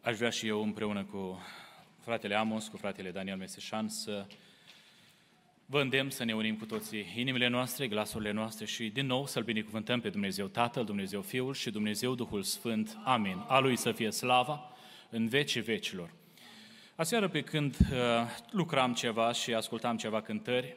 Aș 0.00 0.16
vrea 0.16 0.30
și 0.30 0.46
eu 0.46 0.62
împreună 0.62 1.04
cu 1.04 1.38
fratele 2.00 2.34
Amos, 2.34 2.68
cu 2.68 2.76
fratele 2.76 3.10
Daniel 3.10 3.36
Meseșan 3.36 3.88
să 3.88 4.26
vă 5.66 5.80
îndemn 5.80 6.10
să 6.10 6.24
ne 6.24 6.34
unim 6.34 6.56
cu 6.56 6.64
toții 6.64 7.12
inimile 7.16 7.48
noastre, 7.48 7.88
glasurile 7.88 8.30
noastre 8.30 8.64
și 8.64 8.88
din 8.88 9.06
nou 9.06 9.26
să-L 9.26 9.42
binecuvântăm 9.42 10.00
pe 10.00 10.08
Dumnezeu 10.08 10.46
Tatăl, 10.46 10.84
Dumnezeu 10.84 11.20
Fiul 11.20 11.54
și 11.54 11.70
Dumnezeu 11.70 12.14
Duhul 12.14 12.42
Sfânt. 12.42 12.98
Amin. 13.04 13.44
A 13.48 13.58
Lui 13.58 13.76
să 13.76 13.92
fie 13.92 14.10
slava 14.10 14.72
în 15.10 15.28
vecii 15.28 15.60
vecilor. 15.60 16.10
Aseară 16.96 17.28
pe 17.28 17.40
când 17.40 17.76
uh, 17.80 17.98
lucram 18.50 18.92
ceva 18.92 19.32
și 19.32 19.54
ascultam 19.54 19.96
ceva 19.96 20.20
cântări, 20.20 20.76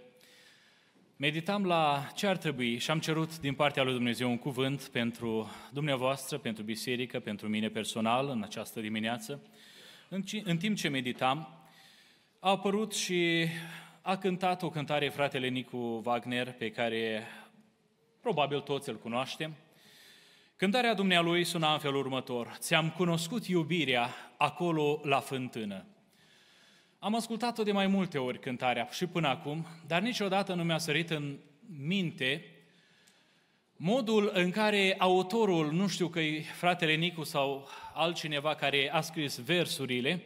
meditam 1.15 1.65
la 1.65 2.07
ce 2.15 2.27
ar 2.27 2.37
trebui 2.37 2.77
și 2.77 2.91
am 2.91 2.99
cerut 2.99 3.39
din 3.39 3.53
partea 3.53 3.83
lui 3.83 3.93
Dumnezeu 3.93 4.29
un 4.29 4.37
cuvânt 4.37 4.83
pentru 4.83 5.51
dumneavoastră, 5.71 6.37
pentru 6.37 6.63
biserică, 6.63 7.19
pentru 7.19 7.47
mine 7.47 7.69
personal 7.69 8.29
în 8.29 8.43
această 8.43 8.79
dimineață. 8.79 9.41
În, 10.09 10.23
în 10.43 10.57
timp 10.57 10.77
ce 10.77 10.87
meditam, 10.87 11.67
a 12.39 12.49
apărut 12.49 12.93
și 12.93 13.47
a 14.01 14.17
cântat 14.17 14.61
o 14.61 14.69
cântare 14.69 15.09
fratele 15.09 15.47
Nicu 15.47 16.01
Wagner, 16.05 16.51
pe 16.51 16.71
care 16.71 17.27
probabil 18.21 18.59
toți 18.59 18.89
îl 18.89 18.97
cunoaștem. 18.97 19.53
Cântarea 20.55 20.93
dumnealui 20.93 21.43
suna 21.43 21.73
în 21.73 21.79
felul 21.79 21.99
următor. 21.99 22.55
Ți-am 22.59 22.89
cunoscut 22.89 23.45
iubirea 23.47 24.09
acolo 24.37 24.99
la 25.03 25.19
fântână. 25.19 25.85
Am 27.07 27.15
ascultat-o 27.15 27.63
de 27.63 27.71
mai 27.71 27.87
multe 27.87 28.17
ori 28.17 28.39
cântarea 28.39 28.87
și 28.91 29.05
până 29.05 29.27
acum, 29.27 29.65
dar 29.85 30.01
niciodată 30.01 30.53
nu 30.53 30.63
mi-a 30.63 30.77
sărit 30.77 31.09
în 31.09 31.37
minte 31.77 32.45
modul 33.75 34.31
în 34.33 34.51
care 34.51 34.95
autorul, 34.99 35.71
nu 35.71 35.87
știu 35.87 36.07
că 36.07 36.19
e 36.19 36.41
fratele 36.41 36.95
Nicu 36.95 37.23
sau 37.23 37.67
altcineva 37.93 38.55
care 38.55 38.91
a 38.91 39.01
scris 39.01 39.39
versurile, 39.39 40.23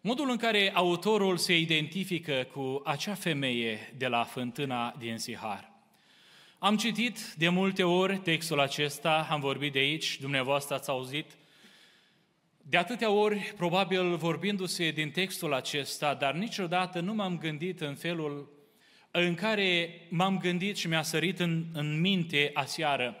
modul 0.00 0.30
în 0.30 0.36
care 0.36 0.70
autorul 0.74 1.36
se 1.36 1.58
identifică 1.58 2.46
cu 2.52 2.82
acea 2.84 3.14
femeie 3.14 3.94
de 3.96 4.06
la 4.06 4.24
fântâna 4.24 4.94
din 4.98 5.18
Sihar. 5.18 5.72
Am 6.58 6.76
citit 6.76 7.34
de 7.38 7.48
multe 7.48 7.82
ori 7.82 8.18
textul 8.18 8.60
acesta, 8.60 9.26
am 9.30 9.40
vorbit 9.40 9.72
de 9.72 9.78
aici, 9.78 10.20
dumneavoastră 10.20 10.74
ați 10.74 10.90
auzit 10.90 11.30
de 12.62 12.76
atâtea 12.76 13.10
ori, 13.10 13.52
probabil 13.56 14.16
vorbindu-se 14.16 14.90
din 14.90 15.10
textul 15.10 15.54
acesta, 15.54 16.14
dar 16.14 16.34
niciodată 16.34 17.00
nu 17.00 17.14
m-am 17.14 17.38
gândit 17.38 17.80
în 17.80 17.94
felul 17.94 18.58
în 19.10 19.34
care 19.34 20.00
m-am 20.08 20.38
gândit 20.38 20.76
și 20.76 20.88
mi-a 20.88 21.02
sărit 21.02 21.40
în, 21.40 21.64
în 21.72 22.00
minte 22.00 22.50
aseară. 22.54 23.16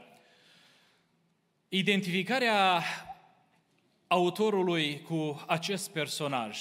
Identificarea 1.68 2.82
autorului 4.06 5.00
cu 5.00 5.44
acest 5.46 5.90
personaj. 5.90 6.58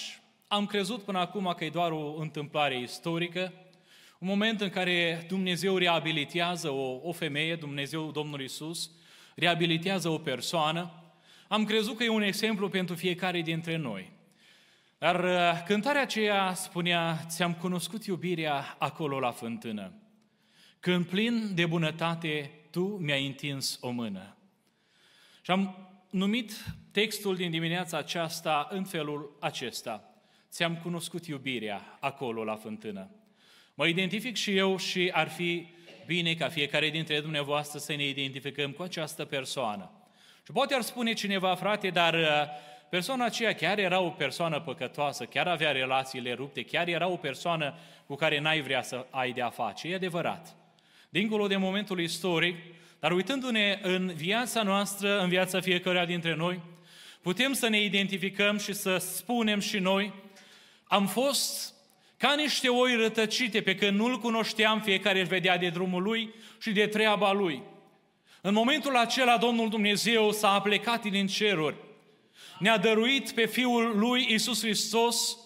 Am 0.47 0.66
crezut 0.66 1.03
până 1.03 1.19
acum 1.19 1.53
că 1.57 1.66
e 1.66 1.69
doar 1.69 1.91
o 1.91 2.16
întâmplare 2.19 2.80
istorică, 2.80 3.53
un 4.19 4.27
moment 4.27 4.61
în 4.61 4.69
care 4.69 5.25
Dumnezeu 5.27 5.77
reabilitează 5.77 6.69
o, 6.69 7.00
o 7.03 7.11
femeie, 7.11 7.55
Dumnezeu 7.55 8.11
Domnul 8.11 8.41
Isus, 8.41 8.91
reabilitează 9.35 10.09
o 10.09 10.17
persoană, 10.17 10.98
am 11.50 11.66
crezut 11.66 11.97
că 11.97 12.03
e 12.03 12.09
un 12.09 12.22
exemplu 12.22 12.69
pentru 12.69 12.95
fiecare 12.95 13.42
dintre 13.42 13.75
noi. 13.75 14.11
Dar 14.97 15.23
uh, 15.23 15.64
cântarea 15.66 16.02
aceea 16.02 16.53
spunea, 16.53 17.25
ți-am 17.28 17.53
cunoscut 17.53 18.06
iubirea 18.06 18.75
acolo 18.80 19.19
la 19.19 19.31
fântână. 19.31 19.94
Când 20.80 21.06
plin 21.06 21.56
de 21.56 21.66
bunătate, 21.66 22.52
tu 22.72 22.86
mi-ai 22.86 23.25
întins 23.25 23.78
o 23.81 23.89
mână. 23.89 24.38
Și 25.41 25.52
am 25.52 25.89
numit 26.09 26.51
textul 26.91 27.35
din 27.35 27.51
dimineața 27.51 27.97
aceasta 27.97 28.68
în 28.72 28.84
felul 28.84 29.38
acesta. 29.40 30.13
Ți-am 30.50 30.78
cunoscut 30.78 31.25
iubirea 31.25 31.97
acolo 32.00 32.44
la 32.44 32.56
fântână. 32.56 33.09
Mă 33.74 33.88
identific 33.88 34.35
și 34.35 34.57
eu 34.57 34.78
și 34.78 35.09
ar 35.13 35.29
fi 35.29 35.68
bine 36.06 36.34
ca 36.34 36.50
fiecare 36.50 36.90
dintre 36.90 37.22
dumneavoastră 37.22 37.79
să 37.79 37.95
ne 37.95 38.07
identificăm 38.07 38.72
cu 38.72 38.81
această 38.81 39.25
persoană. 39.25 39.99
Și 40.50 40.56
poate 40.56 40.74
ar 40.74 40.82
spune 40.82 41.14
cineva, 41.14 41.56
frate, 41.56 41.90
dar 41.90 42.14
uh, 42.14 42.28
persoana 42.90 43.26
aceea 43.26 43.54
chiar 43.54 43.78
era 43.78 44.00
o 44.00 44.10
persoană 44.10 44.60
păcătoasă, 44.60 45.24
chiar 45.24 45.48
avea 45.48 45.72
relațiile 45.72 46.34
rupte, 46.34 46.64
chiar 46.64 46.88
era 46.88 47.08
o 47.08 47.16
persoană 47.16 47.74
cu 48.08 48.16
care 48.16 48.40
n-ai 48.40 48.62
vrea 48.62 48.82
să 48.82 49.06
ai 49.10 49.32
de-a 49.32 49.50
face. 49.50 49.88
E 49.88 49.96
adevărat. 49.96 50.56
Dincolo 51.10 51.48
de 51.48 51.56
momentul 51.56 52.00
istoric, 52.00 52.56
dar 53.00 53.12
uitându-ne 53.12 53.80
în 53.82 54.12
viața 54.16 54.64
noastră, 54.64 55.22
în 55.22 55.30
viața 55.30 55.60
fiecăruia 55.60 56.06
dintre 56.06 56.36
noi, 56.36 56.62
putem 57.22 57.54
să 57.54 57.68
ne 57.68 57.81
identificăm 57.81 58.58
și 58.58 58.74
să 58.74 58.98
spunem 58.98 59.60
și 59.60 59.78
noi, 59.78 60.14
am 60.84 61.08
fost 61.08 61.74
ca 62.18 62.36
niște 62.36 62.70
oi 62.70 62.96
rătăcite 62.96 63.62
pe 63.62 63.76
când 63.76 63.98
nu-L 63.98 64.20
cunoșteam, 64.20 64.81
fiecare 64.81 65.20
își 65.20 65.30
vedea 65.30 65.58
de 65.58 65.70
drumul 65.70 66.04
lui 66.04 66.34
și 66.62 66.72
de 66.72 66.88
treaba 66.88 67.31
lui. 67.31 67.64
În 68.41 68.53
momentul 68.53 68.95
acela 68.95 69.38
Domnul 69.38 69.69
Dumnezeu 69.69 70.31
s-a 70.31 70.51
aplecat 70.51 71.05
din 71.05 71.27
ceruri, 71.27 71.75
ne-a 72.59 72.77
dăruit 72.77 73.31
pe 73.31 73.45
Fiul 73.45 73.97
lui 73.97 74.27
Isus 74.29 74.61
Hristos 74.61 75.38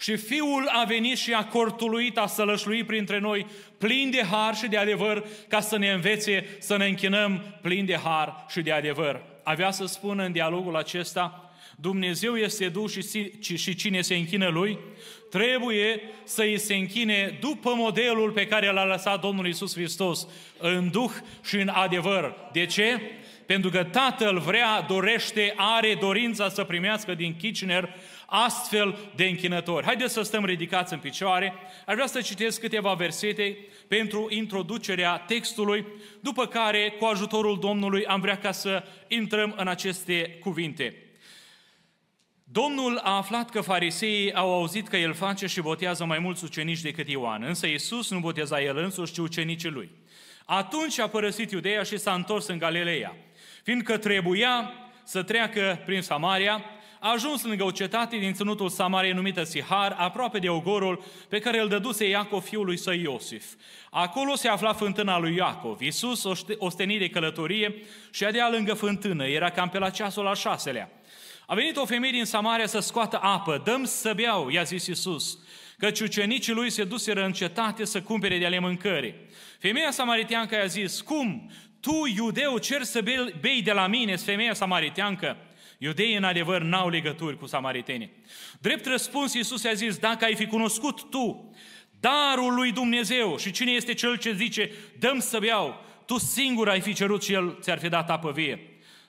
și 0.00 0.16
Fiul 0.16 0.68
a 0.68 0.84
venit 0.84 1.18
și 1.18 1.32
a 1.32 1.44
cortuluit, 1.44 2.18
a 2.18 2.26
sălășluit 2.26 2.86
printre 2.86 3.18
noi, 3.18 3.46
plin 3.78 4.10
de 4.10 4.22
har 4.22 4.54
și 4.54 4.68
de 4.68 4.76
adevăr, 4.76 5.26
ca 5.48 5.60
să 5.60 5.78
ne 5.78 5.90
învețe 5.90 6.56
să 6.58 6.76
ne 6.76 6.86
închinăm 6.86 7.58
plin 7.62 7.84
de 7.84 7.96
har 7.96 8.44
și 8.48 8.60
de 8.60 8.72
adevăr. 8.72 9.22
Avea 9.42 9.70
să 9.70 9.86
spună 9.86 10.24
în 10.24 10.32
dialogul 10.32 10.76
acesta, 10.76 11.52
Dumnezeu 11.76 12.36
este 12.36 12.68
Duh 12.68 12.90
și, 12.90 13.56
și 13.56 13.74
cine 13.74 14.00
se 14.00 14.14
închină 14.14 14.48
Lui, 14.48 14.78
trebuie 15.32 16.00
să 16.24 16.42
îi 16.42 16.58
se 16.58 16.74
închine 16.74 17.38
după 17.40 17.74
modelul 17.76 18.30
pe 18.30 18.46
care 18.46 18.72
l-a 18.72 18.84
lăsat 18.84 19.20
Domnul 19.20 19.46
Isus 19.46 19.74
Hristos, 19.74 20.28
în 20.58 20.90
Duh 20.90 21.10
și 21.44 21.56
în 21.56 21.68
adevăr. 21.68 22.34
De 22.52 22.66
ce? 22.66 23.00
Pentru 23.46 23.70
că 23.70 23.84
Tatăl 23.84 24.38
vrea, 24.38 24.80
dorește, 24.88 25.52
are 25.56 25.96
dorința 26.00 26.48
să 26.48 26.64
primească 26.64 27.14
din 27.14 27.36
Kitchener 27.36 27.94
astfel 28.26 28.98
de 29.14 29.24
închinători. 29.24 29.84
Haideți 29.84 30.12
să 30.12 30.22
stăm 30.22 30.44
ridicați 30.44 30.92
în 30.92 30.98
picioare. 30.98 31.54
Aș 31.86 31.94
vrea 31.94 32.06
să 32.06 32.20
citesc 32.20 32.60
câteva 32.60 32.92
versete 32.92 33.56
pentru 33.88 34.26
introducerea 34.30 35.18
textului, 35.18 35.86
după 36.20 36.46
care, 36.46 36.94
cu 36.98 37.04
ajutorul 37.04 37.58
Domnului, 37.58 38.04
am 38.04 38.20
vrea 38.20 38.38
ca 38.38 38.52
să 38.52 38.84
intrăm 39.08 39.54
în 39.56 39.68
aceste 39.68 40.36
cuvinte. 40.40 41.01
Domnul 42.52 43.00
a 43.02 43.16
aflat 43.16 43.50
că 43.50 43.60
fariseii 43.60 44.34
au 44.34 44.54
auzit 44.54 44.88
că 44.88 44.96
el 44.96 45.12
face 45.12 45.46
și 45.46 45.60
botează 45.60 46.04
mai 46.04 46.18
mulți 46.18 46.44
ucenici 46.44 46.80
decât 46.80 47.08
Ioan, 47.08 47.42
însă 47.42 47.66
Iisus 47.66 48.10
nu 48.10 48.18
boteza 48.18 48.62
el 48.62 48.76
însuși, 48.76 49.12
ci 49.12 49.18
ucenicii 49.18 49.70
lui. 49.70 49.90
Atunci 50.44 50.98
a 50.98 51.08
părăsit 51.08 51.50
Iudeea 51.50 51.82
și 51.82 51.98
s-a 51.98 52.12
întors 52.12 52.46
în 52.46 52.58
Galileea, 52.58 53.16
fiindcă 53.62 53.96
trebuia 53.96 54.72
să 55.04 55.22
treacă 55.22 55.82
prin 55.86 56.02
Samaria, 56.02 56.64
a 57.00 57.12
ajuns 57.12 57.44
lângă 57.44 57.64
o 57.64 57.70
cetate 57.70 58.16
din 58.16 58.32
ținutul 58.32 58.68
Samariei 58.68 59.12
numită 59.12 59.42
Sihar, 59.42 59.94
aproape 59.98 60.38
de 60.38 60.48
ogorul 60.48 61.04
pe 61.28 61.38
care 61.38 61.60
îl 61.60 61.68
dăduse 61.68 62.08
Iacov 62.08 62.42
fiului 62.42 62.76
său 62.76 62.94
Iosif. 62.94 63.44
Acolo 63.90 64.34
se 64.34 64.48
afla 64.48 64.72
fântâna 64.72 65.18
lui 65.18 65.36
Iacov. 65.36 65.80
Iisus, 65.80 66.24
ostenit 66.58 66.98
de 66.98 67.08
călătorie, 67.08 67.74
și 68.10 68.24
adea 68.24 68.50
lângă 68.50 68.74
fântână. 68.74 69.26
Era 69.26 69.50
cam 69.50 69.68
pe 69.68 69.78
la 69.78 69.90
ceasul 69.90 70.26
al 70.26 70.34
șaselea. 70.34 70.90
A 71.46 71.54
venit 71.54 71.76
o 71.76 71.84
femeie 71.84 72.12
din 72.12 72.24
Samaria 72.24 72.66
să 72.66 72.78
scoată 72.78 73.18
apă. 73.22 73.62
Dăm 73.64 73.84
să 73.84 74.12
beau, 74.14 74.48
i-a 74.48 74.62
zis 74.62 74.86
Iisus, 74.86 75.38
căci 75.78 76.00
ucenicii 76.00 76.52
lui 76.52 76.70
se 76.70 76.84
duseră 76.84 77.24
în 77.24 77.32
cetate 77.32 77.84
să 77.84 78.02
cumpere 78.02 78.38
de 78.38 78.46
ale 78.46 78.58
mâncării. 78.58 79.14
Femeia 79.58 79.90
samariteancă 79.90 80.54
i-a 80.54 80.66
zis, 80.66 81.00
cum? 81.00 81.50
Tu, 81.80 82.06
iudeu, 82.16 82.58
cer 82.58 82.82
să 82.82 83.02
bei 83.40 83.62
de 83.62 83.72
la 83.72 83.86
mine, 83.86 84.16
femeia 84.16 84.54
samariteancă? 84.54 85.36
Iudeii, 85.78 86.16
în 86.16 86.24
adevăr, 86.24 86.62
n-au 86.62 86.88
legături 86.88 87.38
cu 87.38 87.46
samaritenii. 87.46 88.10
Drept 88.60 88.86
răspuns, 88.86 89.34
Iisus 89.34 89.62
i-a 89.62 89.72
zis, 89.72 89.96
dacă 89.96 90.24
ai 90.24 90.34
fi 90.34 90.46
cunoscut 90.46 91.10
tu 91.10 91.54
darul 92.00 92.54
lui 92.54 92.72
Dumnezeu 92.72 93.36
și 93.36 93.50
cine 93.50 93.70
este 93.70 93.94
cel 93.94 94.16
ce 94.16 94.32
zice, 94.32 94.70
dăm 94.98 95.18
să 95.18 95.38
beau, 95.38 95.84
tu 96.06 96.18
singur 96.18 96.68
ai 96.68 96.80
fi 96.80 96.92
cerut 96.92 97.22
și 97.22 97.32
el 97.32 97.58
ți-ar 97.60 97.78
fi 97.78 97.88
dat 97.88 98.10
apă 98.10 98.32
vie. 98.32 98.60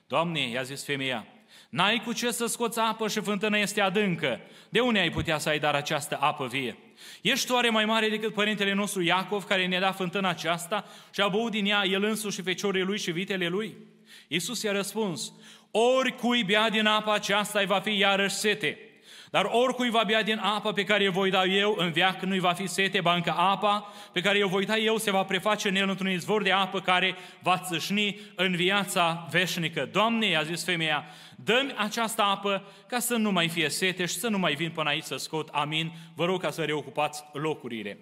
Doamne, 0.06 0.48
i-a 0.48 0.62
zis 0.62 0.84
femeia, 0.84 1.26
N-ai 1.74 2.02
cu 2.04 2.12
ce 2.12 2.30
să 2.30 2.46
scoți 2.46 2.78
apă 2.78 3.08
și 3.08 3.20
fântâna 3.20 3.58
este 3.58 3.80
adâncă. 3.80 4.40
De 4.68 4.80
unde 4.80 4.98
ai 4.98 5.10
putea 5.10 5.38
să 5.38 5.48
ai 5.48 5.58
dar 5.58 5.74
această 5.74 6.16
apă 6.20 6.46
vie? 6.46 6.76
Ești 7.20 7.52
oare 7.52 7.70
mai 7.70 7.84
mare 7.84 8.08
decât 8.08 8.34
părintele 8.34 8.72
nostru 8.72 9.02
Iacov, 9.02 9.44
care 9.44 9.66
ne-a 9.66 9.80
dat 9.80 9.96
fântâna 9.96 10.28
aceasta 10.28 10.84
și 11.10 11.20
a 11.20 11.28
băut 11.28 11.50
din 11.50 11.66
ea 11.66 11.84
el 11.84 12.04
însuși 12.04 12.36
și 12.36 12.42
feciorii 12.42 12.82
lui 12.82 12.98
și 12.98 13.10
vitele 13.10 13.48
lui? 13.48 13.76
Iisus 14.28 14.62
i-a 14.62 14.72
răspuns, 14.72 15.32
oricui 15.70 16.44
bea 16.44 16.70
din 16.70 16.86
apa 16.86 17.14
aceasta 17.14 17.58
îi 17.58 17.66
va 17.66 17.80
fi 17.80 17.98
iarăși 17.98 18.34
sete. 18.34 18.78
Dar 19.34 19.48
oricui 19.50 19.90
va 19.90 20.02
bea 20.06 20.22
din 20.22 20.38
apă 20.38 20.72
pe 20.72 20.84
care 20.84 21.08
o 21.08 21.10
voi 21.10 21.30
da 21.30 21.44
eu, 21.44 21.74
în 21.78 21.92
viac 21.92 22.22
nu-i 22.22 22.38
va 22.38 22.52
fi 22.52 22.66
sete, 22.66 23.00
bancă 23.00 23.34
apa 23.36 23.92
pe 24.12 24.20
care 24.20 24.44
o 24.44 24.48
voi 24.48 24.64
da 24.64 24.76
eu 24.76 24.96
se 24.96 25.10
va 25.10 25.22
preface 25.22 25.68
în 25.68 25.76
el 25.76 25.88
într-un 25.88 26.10
izvor 26.10 26.42
de 26.42 26.52
apă 26.52 26.80
care 26.80 27.16
va 27.42 27.58
țâșni 27.58 28.20
în 28.34 28.56
viața 28.56 29.26
veșnică. 29.30 29.88
Doamne, 29.92 30.26
i-a 30.26 30.42
zis 30.42 30.64
femeia, 30.64 31.04
dă 31.36 31.74
această 31.76 32.22
apă 32.22 32.64
ca 32.86 32.98
să 32.98 33.16
nu 33.16 33.30
mai 33.30 33.48
fie 33.48 33.68
sete 33.68 34.06
și 34.06 34.14
să 34.14 34.28
nu 34.28 34.38
mai 34.38 34.54
vin 34.54 34.70
până 34.70 34.88
aici 34.88 35.04
să 35.04 35.16
scot. 35.16 35.48
Amin. 35.48 35.92
Vă 36.14 36.24
rog 36.24 36.40
ca 36.40 36.50
să 36.50 36.64
reocupați 36.64 37.24
locurile. 37.32 37.98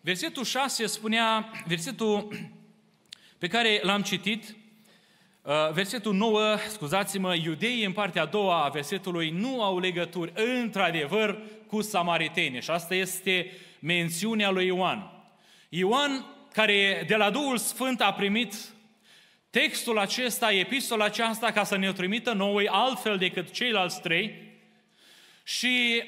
Versetul 0.00 0.44
6 0.44 0.86
spunea, 0.86 1.50
versetul 1.66 2.28
pe 3.38 3.46
care 3.46 3.80
l-am 3.82 4.02
citit, 4.02 4.44
uh, 4.48 4.61
versetul 5.72 6.14
9, 6.14 6.56
scuzați-mă, 6.68 7.34
iudeii 7.34 7.84
în 7.84 7.92
partea 7.92 8.22
a 8.22 8.26
doua 8.26 8.64
a 8.64 8.68
versetului 8.68 9.30
nu 9.30 9.62
au 9.62 9.78
legături 9.78 10.32
într-adevăr 10.34 11.38
cu 11.66 11.80
samaritene. 11.80 12.60
Și 12.60 12.70
asta 12.70 12.94
este 12.94 13.50
mențiunea 13.78 14.50
lui 14.50 14.66
Ioan. 14.66 15.10
Ioan, 15.68 16.26
care 16.52 17.04
de 17.06 17.16
la 17.16 17.30
Duhul 17.30 17.58
Sfânt 17.58 18.00
a 18.00 18.12
primit 18.12 18.54
textul 19.50 19.98
acesta, 19.98 20.52
epistola 20.52 21.04
aceasta, 21.04 21.50
ca 21.50 21.64
să 21.64 21.76
ne-o 21.76 21.92
trimită 21.92 22.32
noi 22.32 22.68
altfel 22.68 23.18
decât 23.18 23.50
ceilalți 23.50 24.00
trei, 24.00 24.50
și 25.44 26.02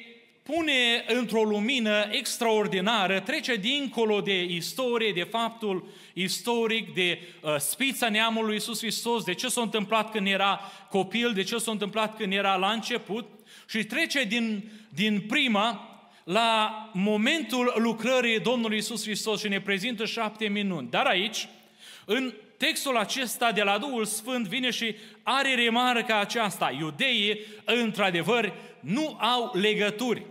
pune 0.44 1.04
într-o 1.06 1.42
lumină 1.42 2.08
extraordinară, 2.10 3.20
trece 3.20 3.56
dincolo 3.56 4.20
de 4.20 4.42
istorie, 4.42 5.12
de 5.12 5.22
faptul 5.22 5.88
istoric, 6.12 6.94
de 6.94 7.18
uh, 7.40 7.56
spița 7.58 8.08
neamului 8.08 8.54
Iisus 8.54 8.78
Hristos, 8.78 9.24
de 9.24 9.34
ce 9.34 9.48
s-a 9.48 9.60
întâmplat 9.60 10.10
când 10.10 10.26
era 10.26 10.60
copil, 10.90 11.32
de 11.32 11.42
ce 11.42 11.58
s-a 11.58 11.70
întâmplat 11.70 12.16
când 12.16 12.32
era 12.32 12.56
la 12.56 12.70
început 12.70 13.28
și 13.68 13.84
trece 13.84 14.24
din, 14.24 14.70
din 14.88 15.20
prima 15.20 15.88
la 16.24 16.90
momentul 16.92 17.74
lucrării 17.76 18.40
Domnului 18.40 18.76
Iisus 18.76 19.02
Hristos 19.02 19.40
și 19.40 19.48
ne 19.48 19.60
prezintă 19.60 20.04
șapte 20.04 20.48
minuni. 20.48 20.90
Dar 20.90 21.06
aici, 21.06 21.48
în 22.04 22.34
textul 22.56 22.96
acesta 22.96 23.52
de 23.52 23.62
la 23.62 23.78
Duhul 23.78 24.04
Sfânt 24.04 24.46
vine 24.46 24.70
și 24.70 24.94
are 25.22 25.54
remarca 25.54 26.20
aceasta. 26.20 26.76
Iudeii, 26.78 27.40
într-adevăr, 27.64 28.52
nu 28.80 29.16
au 29.20 29.50
legături. 29.54 30.22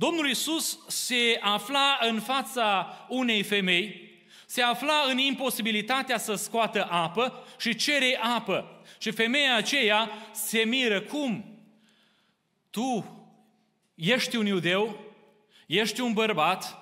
Domnul 0.00 0.28
Iisus 0.28 0.78
se 0.88 1.38
afla 1.40 1.98
în 2.00 2.20
fața 2.20 2.96
unei 3.08 3.42
femei, 3.42 4.10
se 4.46 4.62
afla 4.62 5.04
în 5.10 5.18
imposibilitatea 5.18 6.18
să 6.18 6.34
scoată 6.34 6.86
apă 6.90 7.46
și 7.58 7.74
cere 7.74 8.18
apă. 8.22 8.82
Și 8.98 9.10
femeia 9.10 9.54
aceea 9.54 10.10
se 10.32 10.58
miră. 10.58 11.00
Cum? 11.00 11.58
Tu 12.70 13.04
ești 13.94 14.36
un 14.36 14.46
iudeu, 14.46 15.14
ești 15.66 16.00
un 16.00 16.12
bărbat 16.12 16.78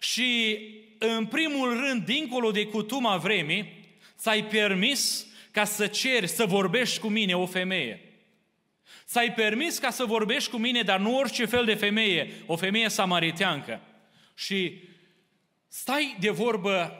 și 0.00 0.58
în 0.98 1.26
primul 1.26 1.80
rând, 1.80 2.04
dincolo 2.04 2.50
de 2.50 2.66
cutuma 2.66 3.16
vremii, 3.16 3.72
ți-ai 4.18 4.44
permis 4.44 5.26
ca 5.50 5.64
să 5.64 5.86
ceri, 5.86 6.28
să 6.28 6.46
vorbești 6.46 6.98
cu 6.98 7.08
mine 7.08 7.36
o 7.36 7.46
femeie. 7.46 8.11
Ți-ai 9.12 9.32
permis 9.32 9.78
ca 9.78 9.90
să 9.90 10.04
vorbești 10.04 10.50
cu 10.50 10.56
mine, 10.56 10.82
dar 10.82 10.98
nu 10.98 11.16
orice 11.16 11.44
fel 11.44 11.64
de 11.64 11.74
femeie, 11.74 12.32
o 12.46 12.56
femeie 12.56 12.88
samariteancă. 12.88 13.80
Și 14.34 14.82
stai 15.68 16.16
de 16.20 16.30
vorbă 16.30 16.92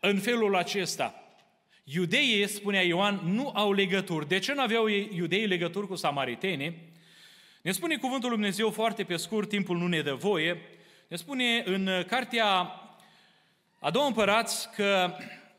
în 0.00 0.18
felul 0.18 0.56
acesta. 0.56 1.14
Iudeii, 1.84 2.48
spunea 2.48 2.82
Ioan, 2.82 3.20
nu 3.24 3.52
au 3.54 3.72
legături. 3.72 4.28
De 4.28 4.38
ce 4.38 4.52
nu 4.54 4.60
aveau 4.60 4.86
iudeii 4.88 5.46
legături 5.46 5.86
cu 5.86 5.94
samaritenii? 5.94 6.78
Ne 7.62 7.72
spune 7.72 7.96
cuvântul 7.96 8.28
Lui 8.28 8.38
Dumnezeu 8.38 8.70
foarte 8.70 9.04
pe 9.04 9.16
scurt, 9.16 9.48
timpul 9.48 9.78
nu 9.78 9.86
ne 9.86 10.00
dă 10.00 10.14
voie. 10.14 10.60
Ne 11.08 11.16
spune 11.16 11.62
în 11.64 12.04
cartea 12.06 12.80
a 13.78 13.90
doua 13.90 14.06
împărați 14.06 14.70
că 14.74 15.14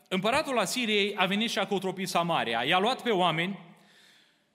împăratul 0.07 0.59
Asiriei 0.59 1.15
a 1.15 1.25
venit 1.25 1.49
și 1.49 1.59
a 1.59 1.67
cotropit 1.67 2.07
Samaria. 2.07 2.63
I-a 2.63 2.79
luat 2.79 3.01
pe 3.01 3.09
oameni, 3.09 3.59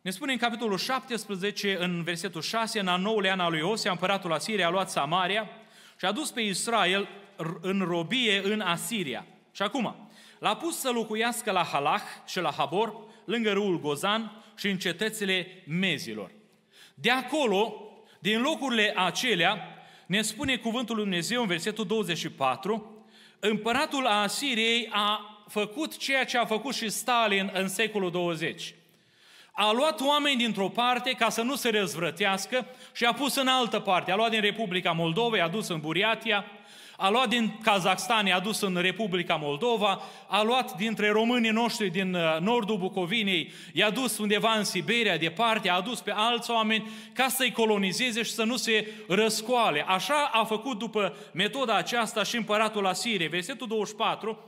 ne 0.06 0.12
spune 0.12 0.32
în 0.32 0.38
capitolul 0.38 0.78
17, 0.78 1.76
în 1.80 2.02
versetul 2.02 2.40
6, 2.40 2.80
în 2.80 2.88
a 2.88 2.96
nouălea 2.96 3.32
an 3.32 3.40
al 3.40 3.50
lui 3.50 3.60
Osea, 3.60 3.90
împăratul 3.90 4.32
Asiriei 4.32 4.64
a 4.64 4.70
luat 4.70 4.90
Samaria 4.90 5.50
și 5.98 6.04
a 6.04 6.12
dus 6.12 6.30
pe 6.30 6.40
Israel 6.40 7.08
în 7.60 7.84
robie 7.88 8.40
în 8.44 8.60
Asiria. 8.60 9.26
Și 9.52 9.62
acum, 9.62 10.08
l-a 10.38 10.56
pus 10.56 10.78
să 10.78 10.90
locuiască 10.90 11.50
la 11.50 11.62
Halach 11.62 12.04
și 12.26 12.40
la 12.40 12.52
Habor, 12.56 12.94
lângă 13.24 13.52
râul 13.52 13.80
Gozan 13.80 14.42
și 14.56 14.66
în 14.68 14.78
cetățile 14.78 15.62
mezilor. 15.66 16.30
De 16.94 17.10
acolo, 17.10 17.74
din 18.18 18.40
locurile 18.40 18.92
acelea, 18.96 19.58
ne 20.06 20.22
spune 20.22 20.56
cuvântul 20.56 20.94
lui 20.94 21.04
Dumnezeu 21.04 21.40
în 21.40 21.46
versetul 21.46 21.86
24, 21.86 23.04
împăratul 23.38 24.06
Asiriei 24.06 24.88
a 24.92 25.44
făcut 25.48 25.96
ceea 25.96 26.24
ce 26.24 26.38
a 26.38 26.44
făcut 26.44 26.74
și 26.74 26.88
Stalin 26.88 27.50
în 27.54 27.68
secolul 27.68 28.10
20 28.10 28.74
a 29.58 29.72
luat 29.72 30.00
oameni 30.00 30.36
dintr-o 30.36 30.68
parte 30.68 31.10
ca 31.10 31.28
să 31.28 31.42
nu 31.42 31.54
se 31.54 31.70
răzvrătească 31.70 32.66
și 32.92 33.04
a 33.04 33.12
pus 33.12 33.36
în 33.36 33.46
altă 33.46 33.80
parte. 33.80 34.12
A 34.12 34.16
luat 34.16 34.30
din 34.30 34.40
Republica 34.40 34.92
Moldova, 34.92 35.42
a 35.42 35.48
dus 35.48 35.68
în 35.68 35.80
Buriatia, 35.80 36.44
a 36.96 37.10
luat 37.10 37.28
din 37.28 37.58
Kazakhstan, 37.62 38.26
a 38.26 38.40
dus 38.40 38.60
în 38.60 38.78
Republica 38.80 39.34
Moldova, 39.34 40.02
a 40.26 40.42
luat 40.42 40.76
dintre 40.76 41.10
românii 41.10 41.50
noștri 41.50 41.88
din 41.88 42.14
uh, 42.14 42.36
nordul 42.40 42.78
Bucovinei, 42.78 43.52
i-a 43.72 43.90
dus 43.90 44.18
undeva 44.18 44.52
în 44.52 44.64
Siberia, 44.64 45.16
departe, 45.16 45.70
a 45.70 45.74
adus 45.74 46.00
pe 46.00 46.12
alți 46.14 46.50
oameni 46.50 46.90
ca 47.12 47.28
să-i 47.28 47.52
colonizeze 47.52 48.22
și 48.22 48.32
să 48.32 48.44
nu 48.44 48.56
se 48.56 48.92
răscoale. 49.08 49.84
Așa 49.88 50.30
a 50.32 50.44
făcut 50.44 50.78
după 50.78 51.16
metoda 51.32 51.76
aceasta 51.76 52.22
și 52.22 52.36
împăratul 52.36 52.86
Asiriei. 52.86 53.28
Versetul 53.28 53.66
24, 53.66 54.38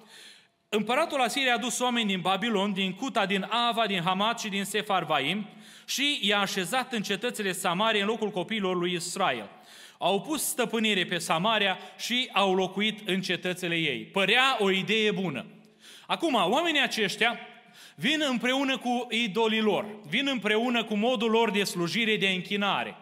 Împăratul 0.71 1.21
Asiriei 1.21 1.51
a 1.51 1.59
dus 1.59 1.79
oameni 1.79 2.09
din 2.09 2.21
Babilon, 2.21 2.73
din 2.73 2.93
Cuta, 2.93 3.27
din 3.27 3.47
Ava, 3.51 3.87
din 3.87 4.03
Hamat 4.03 4.41
și 4.41 4.49
din 4.49 4.65
Sefarvaim 4.65 5.47
și 5.87 6.19
i-a 6.21 6.39
așezat 6.39 6.93
în 6.93 7.03
cetățile 7.03 7.53
Samaria 7.53 8.03
în 8.03 8.09
locul 8.09 8.31
copiilor 8.31 8.77
lui 8.77 8.93
Israel. 8.93 9.51
Au 9.99 10.21
pus 10.21 10.45
stăpânire 10.45 11.05
pe 11.05 11.19
Samaria 11.19 11.79
și 11.99 12.29
au 12.33 12.55
locuit 12.55 13.09
în 13.09 13.21
cetățile 13.21 13.75
ei. 13.75 13.99
Părea 14.05 14.57
o 14.59 14.71
idee 14.71 15.11
bună. 15.11 15.47
Acum, 16.07 16.35
oamenii 16.35 16.83
aceștia 16.83 17.39
vin 17.95 18.23
împreună 18.29 18.79
cu 18.79 19.07
idolii 19.11 19.61
lor, 19.61 19.87
vin 20.09 20.27
împreună 20.27 20.85
cu 20.85 20.95
modul 20.95 21.31
lor 21.31 21.51
de 21.51 21.65
slujire, 21.65 22.17
de 22.17 22.29
închinare. 22.29 22.97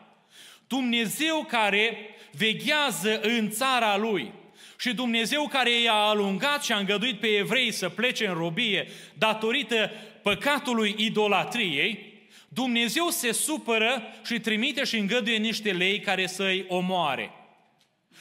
Dumnezeu 0.66 1.44
care 1.48 1.96
veghează 2.32 3.20
în 3.20 3.50
țara 3.50 3.96
lui, 3.96 4.32
și 4.78 4.94
Dumnezeu 4.94 5.48
care 5.48 5.80
i-a 5.80 5.92
alungat 5.92 6.64
și 6.64 6.72
a 6.72 6.76
îngăduit 6.76 7.20
pe 7.20 7.26
evrei 7.26 7.72
să 7.72 7.88
plece 7.88 8.26
în 8.26 8.34
robie 8.34 8.88
datorită 9.14 9.90
păcatului 10.22 10.94
idolatriei, 10.98 12.14
Dumnezeu 12.48 13.08
se 13.08 13.32
supără 13.32 14.02
și 14.24 14.40
trimite 14.40 14.84
și 14.84 14.96
îngăduie 14.96 15.36
niște 15.36 15.72
lei 15.72 16.00
care 16.00 16.26
să-i 16.26 16.64
omoare. 16.68 17.30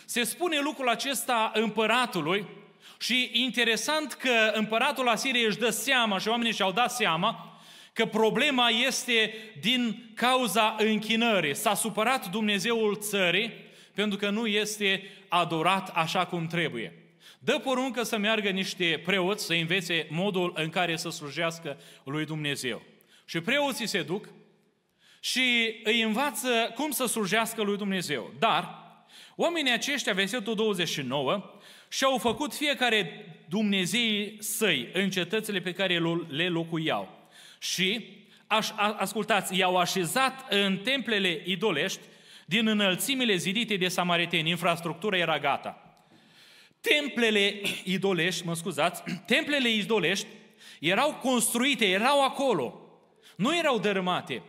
Se 0.05 0.23
spune 0.23 0.59
lucrul 0.59 0.89
acesta 0.89 1.51
împăratului 1.53 2.45
și 2.99 3.29
interesant 3.33 4.13
că 4.13 4.51
împăratul 4.53 5.07
Asiriei 5.07 5.45
își 5.45 5.57
dă 5.57 5.69
seama 5.69 6.17
și 6.17 6.27
oamenii 6.27 6.53
și-au 6.53 6.71
dat 6.71 6.91
seama 6.91 7.59
că 7.93 8.05
problema 8.05 8.69
este 8.69 9.33
din 9.61 10.11
cauza 10.15 10.75
închinării. 10.79 11.55
S-a 11.55 11.73
supărat 11.73 12.29
Dumnezeul 12.29 12.97
țării 12.99 13.51
pentru 13.95 14.17
că 14.17 14.29
nu 14.29 14.47
este 14.47 15.03
adorat 15.27 15.89
așa 15.89 16.25
cum 16.25 16.47
trebuie. 16.47 16.93
Dă 17.39 17.59
poruncă 17.63 18.03
să 18.03 18.17
meargă 18.17 18.49
niște 18.49 19.01
preoți 19.05 19.45
să 19.45 19.53
învețe 19.53 20.07
modul 20.09 20.53
în 20.55 20.69
care 20.69 20.95
să 20.95 21.09
slujească 21.09 21.77
lui 22.03 22.25
Dumnezeu. 22.25 22.81
Și 23.25 23.41
preoții 23.41 23.87
se 23.87 24.01
duc 24.01 24.29
și 25.19 25.75
îi 25.83 26.01
învață 26.01 26.71
cum 26.75 26.91
să 26.91 27.05
slujească 27.05 27.61
lui 27.61 27.77
Dumnezeu. 27.77 28.33
Dar 28.39 28.83
oamenii 29.35 29.71
aceștia, 29.71 30.13
versetul 30.13 30.55
29, 30.55 31.59
și-au 31.89 32.17
făcut 32.17 32.53
fiecare 32.53 33.25
Dumnezei 33.49 34.37
săi 34.39 34.89
în 34.93 35.09
cetățile 35.09 35.59
pe 35.59 35.73
care 35.73 35.99
le 36.27 36.49
locuiau. 36.49 37.29
Și, 37.59 38.07
ascultați, 38.97 39.57
i-au 39.57 39.77
așezat 39.77 40.53
în 40.53 40.77
templele 40.77 41.41
idolești 41.45 42.01
din 42.45 42.67
înălțimile 42.67 43.35
zidite 43.35 43.75
de 43.75 43.87
samariteni, 43.87 44.49
infrastructura 44.49 45.17
era 45.17 45.39
gata. 45.39 45.99
Templele 46.81 47.61
idolești, 47.95 48.45
mă 48.45 48.55
scuzați, 48.55 49.03
templele 49.25 49.69
idolești 49.69 50.27
erau 50.79 51.13
construite, 51.13 51.85
erau 51.85 52.23
acolo. 52.23 52.79
Nu 53.35 53.57
erau 53.57 53.79
dărâmate. 53.79 54.41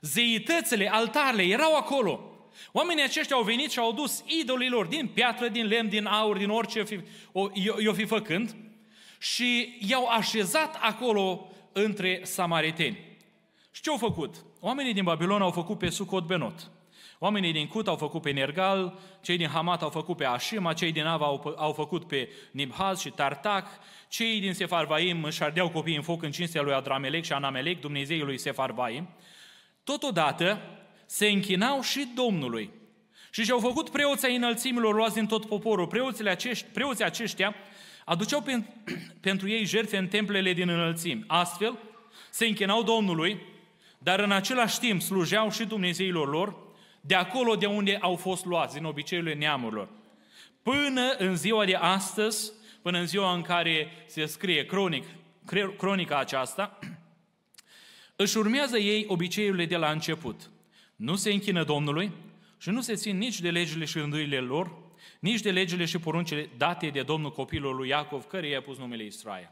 Zeitățile, 0.00 0.92
altarele 0.92 1.42
erau 1.42 1.76
acolo. 1.76 2.28
Oamenii 2.72 3.02
aceștia 3.02 3.36
au 3.36 3.42
venit 3.42 3.70
și 3.70 3.78
au 3.78 3.92
dus 3.92 4.24
idolilor 4.26 4.86
din 4.86 5.06
piatră, 5.14 5.48
din 5.48 5.66
lemn, 5.66 5.88
din 5.88 6.06
aur, 6.06 6.36
din 6.36 6.48
orice 6.48 6.82
fi, 6.82 7.00
o, 7.32 7.48
i-o 7.78 7.92
fi 7.92 8.04
făcând 8.04 8.56
și 9.18 9.76
i-au 9.88 10.06
așezat 10.06 10.78
acolo 10.80 11.52
între 11.72 12.20
samariteni. 12.22 12.98
Și 13.70 13.82
ce 13.82 13.90
au 13.90 13.96
făcut? 13.96 14.34
oamenii 14.64 14.92
din 14.92 15.04
Babilon 15.04 15.42
au 15.42 15.50
făcut 15.50 15.78
pe 15.78 15.90
Sucot 15.90 16.26
Benot. 16.26 16.70
Oamenii 17.24 17.52
din 17.52 17.66
Cut 17.66 17.88
au 17.88 17.96
făcut 17.96 18.22
pe 18.22 18.30
Nergal, 18.30 18.98
cei 19.22 19.36
din 19.36 19.48
Hamat 19.48 19.82
au 19.82 19.90
făcut 19.90 20.16
pe 20.16 20.24
Ashima, 20.24 20.72
cei 20.72 20.92
din 20.92 21.04
Ava 21.04 21.24
au, 21.24 21.54
au 21.56 21.72
făcut 21.72 22.04
pe 22.04 22.28
Nibhaz 22.50 23.00
și 23.00 23.10
Tartac, 23.10 23.66
cei 24.08 24.40
din 24.40 24.54
Sefarvaim 24.54 25.24
își 25.24 25.42
ardeau 25.42 25.68
copiii 25.68 25.96
în 25.96 26.02
foc 26.02 26.22
în 26.22 26.30
cinstea 26.30 26.62
lui 26.62 26.72
Adramelec 26.72 27.24
și 27.24 27.32
Anamelec, 27.32 27.80
Dumnezeiului 27.80 28.28
lui 28.28 28.38
Sefarvaim. 28.38 29.08
Totodată 29.84 30.60
se 31.06 31.26
închinau 31.26 31.80
și 31.80 32.08
Domnului. 32.14 32.70
Și 33.30 33.44
și-au 33.44 33.58
făcut 33.58 33.90
preoții 33.90 34.28
ai 34.28 34.36
înălțimilor 34.36 34.94
luați 34.94 35.14
din 35.14 35.26
tot 35.26 35.44
poporul. 35.46 35.86
Preoții 35.86 36.28
acești, 36.28 36.66
preoții 36.72 37.04
aceștia 37.04 37.54
aduceau 38.04 38.40
pen, 38.40 38.66
pentru 39.28 39.48
ei 39.48 39.64
jertfe 39.64 39.96
în 39.96 40.08
templele 40.08 40.52
din 40.52 40.68
înălțimi. 40.68 41.24
Astfel, 41.26 41.78
se 42.30 42.46
închinau 42.46 42.82
Domnului, 42.82 43.38
dar 43.98 44.20
în 44.20 44.32
același 44.32 44.78
timp 44.78 45.02
slujeau 45.02 45.50
și 45.50 45.64
Dumnezeilor 45.64 46.28
lor, 46.28 46.63
de 47.06 47.14
acolo 47.14 47.56
de 47.56 47.66
unde 47.66 47.98
au 48.00 48.16
fost 48.16 48.44
luați, 48.44 48.74
din 48.74 48.84
obiceiurile 48.84 49.34
neamurilor. 49.34 49.88
Până 50.62 51.14
în 51.18 51.36
ziua 51.36 51.64
de 51.64 51.74
astăzi, 51.74 52.52
până 52.82 52.98
în 52.98 53.06
ziua 53.06 53.34
în 53.34 53.42
care 53.42 53.88
se 54.06 54.26
scrie 54.26 54.66
cronic, 54.66 55.04
cronica 55.76 56.18
aceasta, 56.18 56.78
își 58.16 58.36
urmează 58.36 58.78
ei 58.78 59.04
obiceiurile 59.08 59.66
de 59.66 59.76
la 59.76 59.90
început. 59.90 60.50
Nu 60.96 61.16
se 61.16 61.32
închină 61.32 61.64
Domnului 61.64 62.12
și 62.58 62.70
nu 62.70 62.80
se 62.80 62.94
țin 62.94 63.18
nici 63.18 63.40
de 63.40 63.50
legile 63.50 63.84
și 63.84 63.98
rândurile 63.98 64.38
lor, 64.38 64.72
nici 65.20 65.40
de 65.40 65.50
legile 65.50 65.84
și 65.84 65.98
poruncile 65.98 66.48
date 66.56 66.88
de 66.88 67.02
Domnul 67.02 67.32
copilul 67.32 67.76
lui 67.76 67.88
Iacov, 67.88 68.24
care 68.24 68.48
i-a 68.48 68.62
pus 68.62 68.78
numele 68.78 69.04
Israel. 69.04 69.50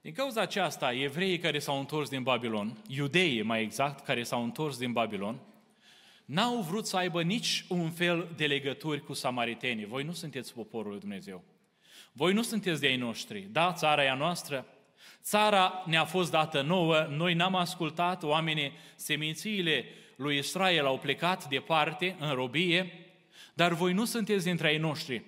Din 0.00 0.12
cauza 0.12 0.40
aceasta, 0.40 0.92
evreii 0.92 1.38
care 1.38 1.58
s-au 1.58 1.78
întors 1.78 2.08
din 2.08 2.22
Babilon, 2.22 2.78
iudeii 2.88 3.42
mai 3.42 3.62
exact, 3.62 4.04
care 4.04 4.22
s-au 4.22 4.42
întors 4.42 4.78
din 4.78 4.92
Babilon, 4.92 5.38
n-au 6.26 6.60
vrut 6.60 6.86
să 6.86 6.96
aibă 6.96 7.22
nici 7.22 7.64
un 7.68 7.90
fel 7.90 8.28
de 8.36 8.46
legături 8.46 9.02
cu 9.04 9.12
samaritenii. 9.12 9.86
Voi 9.86 10.02
nu 10.02 10.12
sunteți 10.12 10.54
poporul 10.54 10.90
lui 10.90 11.00
Dumnezeu. 11.00 11.44
Voi 12.12 12.32
nu 12.32 12.42
sunteți 12.42 12.80
de 12.80 12.86
ai 12.86 12.96
noștri. 12.96 13.48
Da, 13.50 13.72
țara 13.72 14.04
e 14.04 14.10
a 14.10 14.14
noastră. 14.14 14.66
Țara 15.22 15.82
ne-a 15.86 16.04
fost 16.04 16.30
dată 16.30 16.62
nouă, 16.62 17.06
noi 17.10 17.34
n-am 17.34 17.54
ascultat, 17.54 18.22
oamenii, 18.22 18.72
semințiile 18.96 19.84
lui 20.16 20.36
Israel 20.36 20.86
au 20.86 20.98
plecat 20.98 21.48
departe, 21.48 22.16
în 22.18 22.34
robie, 22.34 22.92
dar 23.54 23.72
voi 23.72 23.92
nu 23.92 24.04
sunteți 24.04 24.44
dintre 24.44 24.66
ai 24.66 24.78
noștri. 24.78 25.22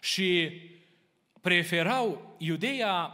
Și 0.00 0.50
preferau, 1.40 2.36
Iudeea 2.38 3.12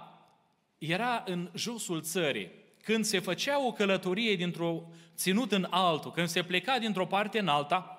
era 0.78 1.22
în 1.26 1.50
josul 1.54 2.02
țării. 2.02 2.50
Când 2.84 3.04
se 3.04 3.18
făcea 3.18 3.66
o 3.66 3.72
călătorie 3.72 4.36
dintr-o 4.36 4.82
ținut 5.16 5.52
în 5.52 5.66
altul, 5.70 6.10
când 6.10 6.28
se 6.28 6.42
pleca 6.42 6.78
dintr-o 6.78 7.06
parte 7.06 7.38
în 7.38 7.48
alta, 7.48 7.98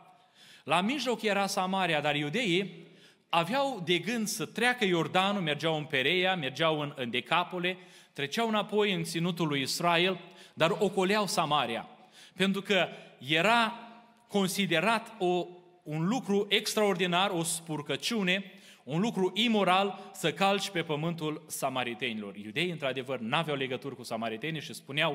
la 0.64 0.82
mijloc 0.82 1.22
era 1.22 1.48
Samaria, 1.48 2.02
dar 2.02 2.16
iudeii 2.16 2.88
aveau 3.30 3.82
de 3.86 3.98
gând 3.98 4.28
să 4.28 4.46
treacă 4.46 4.86
Iordanul, 4.86 5.42
mergeau 5.42 5.78
în 5.78 5.84
Pereia, 5.84 6.36
mergeau 6.36 6.80
în, 6.80 6.94
în 6.96 7.10
Decapole, 7.10 7.78
treceau 8.14 8.48
înapoi 8.48 8.94
în 8.94 9.04
ținutul 9.04 9.48
lui 9.48 9.62
Israel, 9.62 10.20
dar 10.54 10.76
ocoleau 10.80 11.28
Samaria. 11.28 11.88
Pentru 12.36 12.62
că 12.62 12.88
era 13.18 13.80
considerat 14.28 15.14
o, 15.20 15.46
un 15.84 16.08
lucru 16.08 16.46
extraordinar, 16.50 17.30
o 17.30 17.44
spurcăciune, 17.44 18.52
un 18.86 19.02
lucru 19.02 19.32
imoral 19.34 20.12
să 20.14 20.34
calci 20.34 20.70
pe 20.70 20.84
pământul 20.84 21.44
samaritenilor. 21.48 22.36
Iudeii, 22.36 22.72
într-adevăr, 22.72 23.20
n-aveau 23.20 23.58
legături 23.58 23.96
cu 23.96 24.04
samaritenii 24.04 24.62
și 24.62 24.74
spuneau 24.74 25.14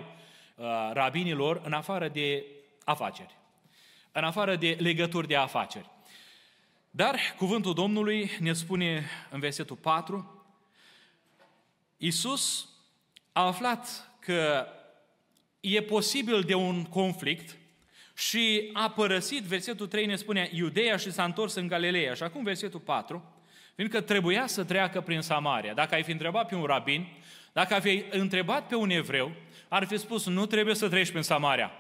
uh, 0.55 0.65
rabinilor 0.93 1.61
în 1.65 1.73
afară 1.73 2.09
de 2.09 2.45
afaceri, 2.85 3.37
în 4.13 4.25
afară 4.25 4.57
de 4.57 4.77
legături 4.81 5.27
de 5.27 5.37
afaceri. 5.37 5.91
Dar 6.91 7.19
cuvântul 7.37 7.75
Domnului 7.75 8.31
ne 8.41 8.53
spune 8.53 9.05
în 9.31 9.41
versetul 9.41 9.77
4, 9.77 10.45
Iisus 11.97 12.69
a 13.33 13.47
aflat 13.47 14.11
că 14.19 14.67
e 15.61 15.83
posibil 15.83 16.43
de 16.43 16.55
un 16.55 16.85
conflict 16.85 17.57
și 18.17 18.71
a 18.73 18.91
părăsit, 18.91 19.43
versetul 19.43 19.87
3 19.87 20.07
ne 20.07 20.17
spune, 20.17 20.51
Iudeea 20.53 20.97
și 20.97 21.13
s-a 21.13 21.25
întors 21.25 21.55
în 21.55 21.67
Galileea. 21.67 22.15
Și 22.15 22.23
acum 22.23 22.43
versetul 22.43 22.81
4, 22.81 23.40
fiindcă 23.75 24.01
trebuia 24.01 24.47
să 24.47 24.65
treacă 24.65 25.01
prin 25.01 25.21
Samaria. 25.21 25.75
Dacă 25.75 25.95
ai 25.95 26.03
fi 26.03 26.11
întrebat 26.11 26.49
pe 26.49 26.55
un 26.55 26.65
rabin, 26.65 27.07
dacă 27.53 27.75
ai 27.75 27.81
fi 27.81 28.05
întrebat 28.11 28.67
pe 28.67 28.75
un 28.75 28.91
evreu, 28.91 29.33
ar 29.69 29.87
fi 29.87 29.99
spus, 29.99 30.27
nu 30.27 30.47
trebuie 30.47 30.75
să 30.75 30.89
treci 30.89 31.11
prin 31.11 31.23
Samaria. 31.23 31.71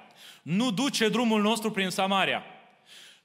Nu 0.43 0.71
duce 0.71 1.09
drumul 1.09 1.43
nostru 1.43 1.71
prin 1.71 1.89
Samaria. 1.89 2.45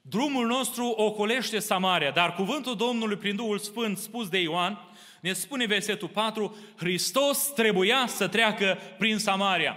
Drumul 0.00 0.46
nostru 0.46 0.84
ocolește 0.84 1.58
Samaria, 1.58 2.10
dar 2.10 2.34
cuvântul 2.34 2.76
Domnului 2.76 3.16
prin 3.16 3.36
Duhul 3.36 3.58
Sfânt 3.58 3.98
spus 3.98 4.28
de 4.28 4.40
Ioan, 4.40 4.88
ne 5.20 5.32
spune 5.32 5.66
versetul 5.66 6.08
4, 6.08 6.56
Hristos 6.76 7.52
trebuia 7.52 8.04
să 8.06 8.28
treacă 8.28 8.78
prin 8.98 9.18
Samaria. 9.18 9.76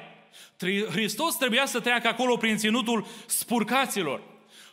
Hristos 0.91 1.37
trebuia 1.37 1.65
să 1.65 1.79
treacă 1.79 2.07
acolo 2.07 2.37
prin 2.37 2.57
ținutul 2.57 3.05
spurcaților. 3.25 4.21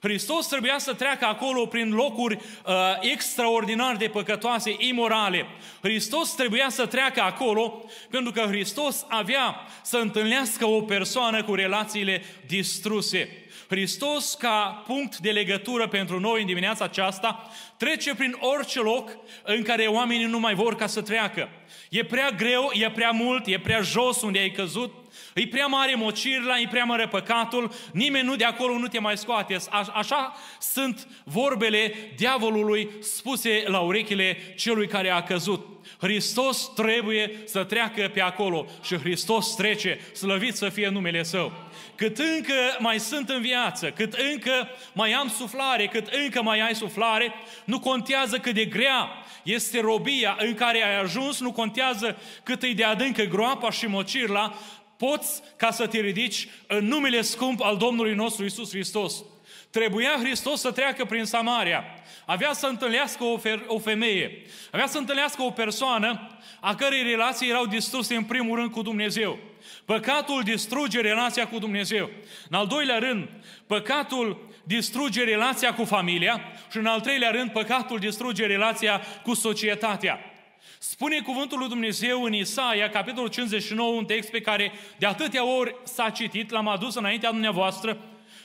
Hristos 0.01 0.47
trebuia 0.47 0.79
să 0.79 0.95
treacă 0.95 1.25
acolo 1.25 1.67
prin 1.67 1.91
locuri 1.91 2.35
uh, 2.35 2.73
extraordinar 3.01 3.97
de 3.97 4.09
păcătoase, 4.09 4.77
imorale. 4.79 5.47
Hristos 5.83 6.35
trebuia 6.35 6.69
să 6.69 6.87
treacă 6.87 7.21
acolo 7.21 7.85
pentru 8.11 8.33
că 8.33 8.41
Hristos 8.41 9.05
avea 9.09 9.67
să 9.83 9.97
întâlnească 9.97 10.67
o 10.67 10.81
persoană 10.81 11.43
cu 11.43 11.55
relațiile 11.55 12.23
distruse. 12.47 13.29
Hristos, 13.69 14.35
ca 14.35 14.83
punct 14.87 15.19
de 15.19 15.31
legătură 15.31 15.89
pentru 15.89 16.21
noi 16.21 16.41
în 16.41 16.47
dimineața 16.47 16.85
aceasta, 16.85 17.51
trece 17.77 18.15
prin 18.15 18.37
orice 18.41 18.81
loc 18.81 19.11
în 19.43 19.63
care 19.63 19.87
oamenii 19.87 20.27
nu 20.27 20.39
mai 20.39 20.55
vor 20.55 20.77
ca 20.77 20.87
să 20.87 21.03
treacă. 21.03 21.49
E 21.91 22.05
prea 22.05 22.31
greu, 22.31 22.71
e 22.73 22.91
prea 22.91 23.11
mult, 23.11 23.47
e 23.47 23.59
prea 23.59 23.81
jos 23.81 24.23
unde 24.23 24.39
ai 24.39 24.51
căzut, 24.51 24.95
E 25.37 25.47
prea 25.47 25.67
mare 25.67 25.95
mocirla, 25.95 26.59
e 26.59 26.69
prea 26.71 26.85
mare 26.85 27.09
păcatul, 27.09 27.73
nimeni 27.93 28.27
nu 28.27 28.37
de 28.37 28.45
acolo 28.45 28.79
nu 28.79 28.87
te 28.87 28.99
mai 28.99 29.17
scoate. 29.17 29.57
Aș, 29.71 29.87
așa 29.93 30.35
sunt 30.61 31.09
vorbele 31.25 31.95
diavolului 32.17 32.89
spuse 33.01 33.65
la 33.67 33.79
urechile 33.79 34.37
celui 34.57 34.87
care 34.87 35.11
a 35.11 35.23
căzut. 35.23 35.67
Hristos 36.01 36.73
trebuie 36.75 37.31
să 37.45 37.65
treacă 37.65 38.11
pe 38.13 38.21
acolo 38.21 38.67
și 38.83 38.97
Hristos 38.97 39.55
trece, 39.55 39.99
slăvit 40.13 40.57
să 40.57 40.69
fie 40.69 40.89
numele 40.89 41.23
Său. 41.23 41.53
Cât 41.95 42.19
încă 42.19 42.55
mai 42.79 43.01
sunt 43.01 43.29
în 43.29 43.41
viață, 43.41 43.91
cât 43.91 44.13
încă 44.13 44.69
mai 44.93 45.13
am 45.13 45.29
suflare, 45.29 45.87
cât 45.87 46.07
încă 46.07 46.43
mai 46.43 46.61
ai 46.61 46.75
suflare, 46.75 47.35
nu 47.65 47.81
contează 47.81 48.39
cât 48.39 48.55
de 48.55 48.65
grea 48.65 49.09
este 49.43 49.81
robia 49.81 50.37
în 50.41 50.55
care 50.55 50.85
ai 50.85 51.01
ajuns, 51.01 51.41
nu 51.41 51.53
contează 51.53 52.19
cât 52.43 52.63
e 52.63 52.73
de 52.73 52.85
adâncă 52.85 53.23
groapa 53.23 53.71
și 53.71 53.87
mocirla, 53.87 54.55
poți 54.97 55.43
ca 55.57 55.71
să 55.71 55.87
te 55.87 56.01
ridici 56.01 56.49
în 56.67 56.87
numele 56.87 57.21
scump 57.21 57.61
al 57.63 57.77
Domnului 57.77 58.15
nostru 58.15 58.45
Isus 58.45 58.71
Hristos. 58.71 59.25
Trebuia 59.71 60.17
Hristos 60.21 60.61
să 60.61 60.71
treacă 60.71 61.05
prin 61.05 61.25
Samaria. 61.25 61.85
Avea 62.25 62.53
să 62.53 62.67
întâlnească 62.67 63.25
o, 63.25 63.39
o 63.67 63.79
femeie. 63.79 64.43
Avea 64.71 64.87
să 64.87 64.99
întâlnească 64.99 65.43
o 65.43 65.51
persoană 65.51 66.39
a 66.61 66.75
cărei 66.75 67.03
relații 67.03 67.49
erau 67.49 67.67
distruse 67.67 68.15
în 68.15 68.25
primul 68.25 68.57
rând 68.59 68.71
cu 68.71 68.83
Dumnezeu. 68.83 69.39
Păcatul 69.85 70.43
distruge 70.43 71.01
relația 71.01 71.49
cu 71.49 71.59
Dumnezeu. 71.59 72.11
În 72.49 72.57
al 72.57 72.67
doilea 72.67 72.99
rând, 72.99 73.29
păcatul 73.67 74.49
distruge 74.65 75.25
relația 75.25 75.75
cu 75.75 75.85
familia 75.85 76.41
și 76.71 76.77
în 76.77 76.87
al 76.87 77.01
treilea 77.01 77.31
rând, 77.31 77.51
păcatul 77.51 77.99
distruge 77.99 78.47
relația 78.47 79.01
cu 79.23 79.35
societatea. 79.35 80.36
Spune 80.79 81.21
cuvântul 81.21 81.59
lui 81.59 81.69
Dumnezeu 81.69 82.23
în 82.23 82.33
Isaia, 82.33 82.91
capitolul 82.91 83.29
59, 83.29 83.93
un 83.93 84.05
text 84.05 84.31
pe 84.31 84.41
care 84.41 84.73
de 84.99 85.07
atâtea 85.07 85.45
ori 85.45 85.77
s-a 85.85 86.11
citit, 86.11 86.51
l-am 86.51 86.69
adus 86.69 86.95
înaintea 86.95 87.31
dumneavoastră, 87.31 87.99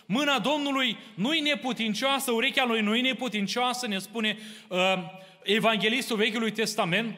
Mâna 0.06 0.40
Domnului 0.40 0.98
nu-i 1.14 1.40
neputincioasă, 1.40 2.32
urechea 2.32 2.66
lui 2.66 2.82
nu-i 2.82 3.02
neputincioasă, 3.02 3.88
ne 3.88 3.98
spune 3.98 4.38
uh, 4.68 4.78
Evanghelistul 5.44 6.18
Vechiului 6.18 6.52
Testament, 6.52 7.16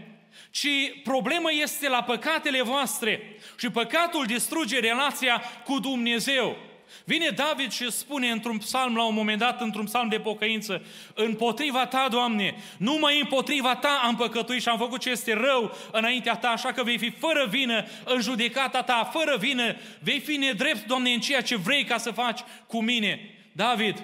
ci 0.52 0.68
problema 1.04 1.50
este 1.50 1.90
la 1.90 2.04
păcatele 2.04 2.62
voastre 2.62 3.38
și 3.58 3.70
păcatul 3.70 4.26
distruge 4.26 4.80
relația 4.80 5.42
cu 5.64 5.80
Dumnezeu. 5.80 6.58
Vine 7.06 7.30
David 7.30 7.72
și 7.72 7.92
spune 7.92 8.30
într-un 8.30 8.58
psalm, 8.58 8.96
la 8.96 9.06
un 9.06 9.14
moment 9.14 9.40
dat, 9.40 9.62
într-un 9.62 9.86
psalm 9.86 10.10
de 10.10 10.20
pocăință, 10.20 10.82
împotriva 11.14 11.86
ta, 11.86 12.08
Doamne, 12.10 12.56
numai 12.78 13.20
împotriva 13.20 13.76
ta 13.76 14.02
am 14.04 14.16
păcătuit 14.16 14.62
și 14.62 14.70
am 14.70 14.78
făcut 14.78 15.00
ce 15.00 15.10
este 15.10 15.34
rău 15.34 15.76
înaintea 15.92 16.36
ta, 16.36 16.50
așa 16.50 16.72
că 16.72 16.84
vei 16.84 16.98
fi 16.98 17.10
fără 17.10 17.48
vină 17.50 17.86
în 18.04 18.22
judecata 18.22 18.82
ta, 18.82 19.10
fără 19.14 19.38
vină, 19.38 19.76
vei 20.00 20.20
fi 20.20 20.36
nedrept, 20.36 20.88
Doamne, 20.88 21.10
în 21.10 21.20
ceea 21.20 21.42
ce 21.42 21.56
vrei 21.56 21.84
ca 21.84 21.98
să 21.98 22.12
faci 22.12 22.40
cu 22.68 22.82
mine. 22.82 23.20
David, 23.52 24.04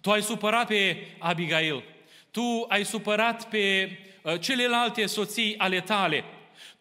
tu 0.00 0.10
ai 0.10 0.22
supărat 0.22 0.66
pe 0.66 1.06
Abigail, 1.18 1.82
tu 2.30 2.64
ai 2.68 2.84
supărat 2.84 3.48
pe 3.48 3.90
uh, 4.22 4.40
celelalte 4.40 5.06
soții 5.06 5.58
ale 5.58 5.80
tale, 5.80 6.24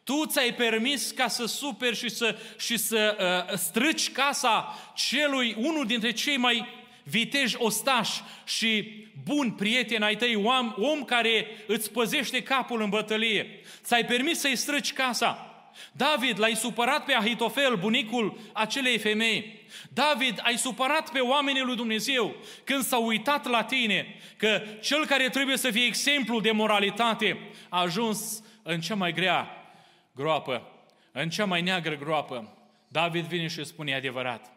Tu 0.03 0.25
ți-ai 0.25 0.53
permis 0.53 1.11
ca 1.11 1.27
să 1.27 1.45
superi 1.45 1.95
și 1.95 2.09
să, 2.09 2.37
și 2.59 2.77
să 2.77 3.17
uh, 3.49 3.57
strâci 3.57 4.11
casa 4.11 4.77
celui, 4.95 5.55
unul 5.57 5.85
dintre 5.85 6.11
cei 6.11 6.37
mai 6.37 6.67
viteji 7.03 7.55
ostași 7.59 8.21
și 8.45 9.01
bun 9.23 9.51
prieten 9.51 10.01
ai 10.01 10.15
tăi, 10.15 10.35
om, 10.35 10.73
om 10.77 11.03
care 11.03 11.47
îți 11.67 11.91
păzește 11.91 12.43
capul 12.43 12.81
în 12.81 12.89
bătălie. 12.89 13.59
Ți-ai 13.83 14.05
permis 14.05 14.39
să-i 14.39 14.55
strâci 14.55 14.93
casa. 14.93 15.47
David, 15.91 16.39
l-ai 16.39 16.55
supărat 16.55 17.05
pe 17.05 17.13
Ahitofel, 17.13 17.75
bunicul 17.75 18.39
acelei 18.53 18.97
femei. 18.97 19.61
David, 19.93 20.39
ai 20.43 20.57
supărat 20.57 21.11
pe 21.11 21.19
oamenii 21.19 21.61
lui 21.61 21.75
Dumnezeu 21.75 22.35
când 22.63 22.83
s-au 22.83 23.05
uitat 23.05 23.49
la 23.49 23.63
tine 23.63 24.15
că 24.37 24.61
cel 24.81 25.05
care 25.05 25.29
trebuie 25.29 25.57
să 25.57 25.71
fie 25.71 25.85
exemplu 25.85 26.39
de 26.39 26.51
moralitate 26.51 27.37
a 27.69 27.81
ajuns 27.81 28.43
în 28.63 28.81
cea 28.81 28.95
mai 28.95 29.13
grea 29.13 29.62
groapă, 30.15 30.67
în 31.11 31.29
cea 31.29 31.45
mai 31.45 31.61
neagră 31.61 31.95
groapă. 31.95 32.57
David 32.87 33.25
vine 33.25 33.47
și 33.47 33.63
spune 33.63 33.95
adevărat. 33.95 34.51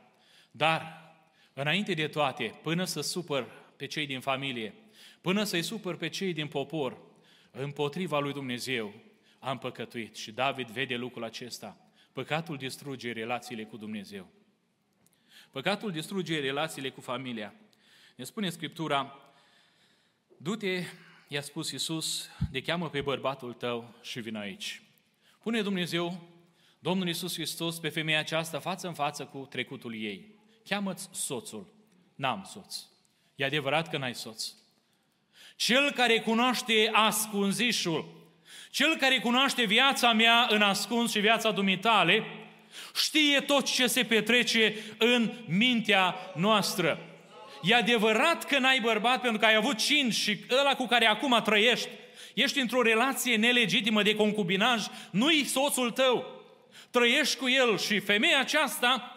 Dar, 0.50 1.12
înainte 1.52 1.94
de 1.94 2.08
toate, 2.08 2.58
până 2.62 2.84
să 2.84 3.00
supăr 3.00 3.46
pe 3.76 3.86
cei 3.86 4.06
din 4.06 4.20
familie, 4.20 4.74
până 5.20 5.44
să-i 5.44 5.62
supăr 5.62 5.96
pe 5.96 6.08
cei 6.08 6.32
din 6.32 6.46
popor, 6.46 6.98
împotriva 7.50 8.18
lui 8.18 8.32
Dumnezeu, 8.32 8.94
am 9.38 9.58
păcătuit. 9.58 10.16
Și 10.16 10.32
David 10.32 10.68
vede 10.68 10.96
lucrul 10.96 11.24
acesta. 11.24 11.76
Păcatul 12.12 12.56
distruge 12.56 13.12
relațiile 13.12 13.64
cu 13.64 13.76
Dumnezeu. 13.76 14.28
Păcatul 15.50 15.90
distruge 15.90 16.40
relațiile 16.40 16.90
cu 16.90 17.00
familia. 17.00 17.54
Ne 18.16 18.24
spune 18.24 18.50
Scriptura, 18.50 19.16
du-te, 20.36 20.82
i-a 21.28 21.40
spus 21.40 21.70
Iisus, 21.70 22.28
de 22.50 22.62
cheamă 22.62 22.90
pe 22.90 23.00
bărbatul 23.00 23.52
tău 23.52 23.94
și 24.02 24.20
vin 24.20 24.36
aici. 24.36 24.85
Pune 25.46 25.62
Dumnezeu, 25.62 26.20
Domnul 26.78 27.06
Iisus 27.06 27.34
Hristos, 27.34 27.78
pe 27.78 27.88
femeia 27.88 28.18
aceasta 28.18 28.58
față 28.58 28.86
în 28.86 28.94
față 28.94 29.24
cu 29.24 29.46
trecutul 29.50 29.94
ei. 29.94 30.34
Cheamă-ți 30.68 31.08
soțul. 31.12 31.74
N-am 32.14 32.48
soț. 32.52 32.76
E 33.34 33.44
adevărat 33.44 33.90
că 33.90 33.98
n-ai 33.98 34.14
soț. 34.14 34.52
Cel 35.56 35.92
care 35.92 36.20
cunoaște 36.20 36.90
ascunzișul, 36.92 38.30
cel 38.70 38.96
care 38.96 39.18
cunoaște 39.18 39.64
viața 39.64 40.12
mea 40.12 40.46
în 40.50 40.62
ascuns 40.62 41.10
și 41.10 41.20
viața 41.20 41.50
dumitale, 41.50 42.24
știe 42.94 43.40
tot 43.40 43.64
ce 43.64 43.86
se 43.86 44.04
petrece 44.04 44.74
în 44.98 45.32
mintea 45.46 46.16
noastră. 46.34 46.98
E 47.62 47.74
adevărat 47.74 48.44
că 48.44 48.58
n-ai 48.58 48.80
bărbat 48.80 49.20
pentru 49.20 49.38
că 49.38 49.46
ai 49.46 49.54
avut 49.54 49.76
cinci 49.76 50.14
și 50.14 50.38
ăla 50.50 50.74
cu 50.74 50.86
care 50.86 51.06
acum 51.06 51.40
trăiești, 51.44 51.88
ești 52.34 52.60
într-o 52.60 52.82
relație 52.82 53.36
nelegitimă 53.36 54.02
de 54.02 54.14
concubinaj, 54.14 54.86
nu-i 55.10 55.44
soțul 55.44 55.90
tău. 55.90 56.44
Trăiești 56.90 57.36
cu 57.36 57.48
el 57.48 57.78
și 57.78 57.98
femeia 57.98 58.40
aceasta 58.40 59.10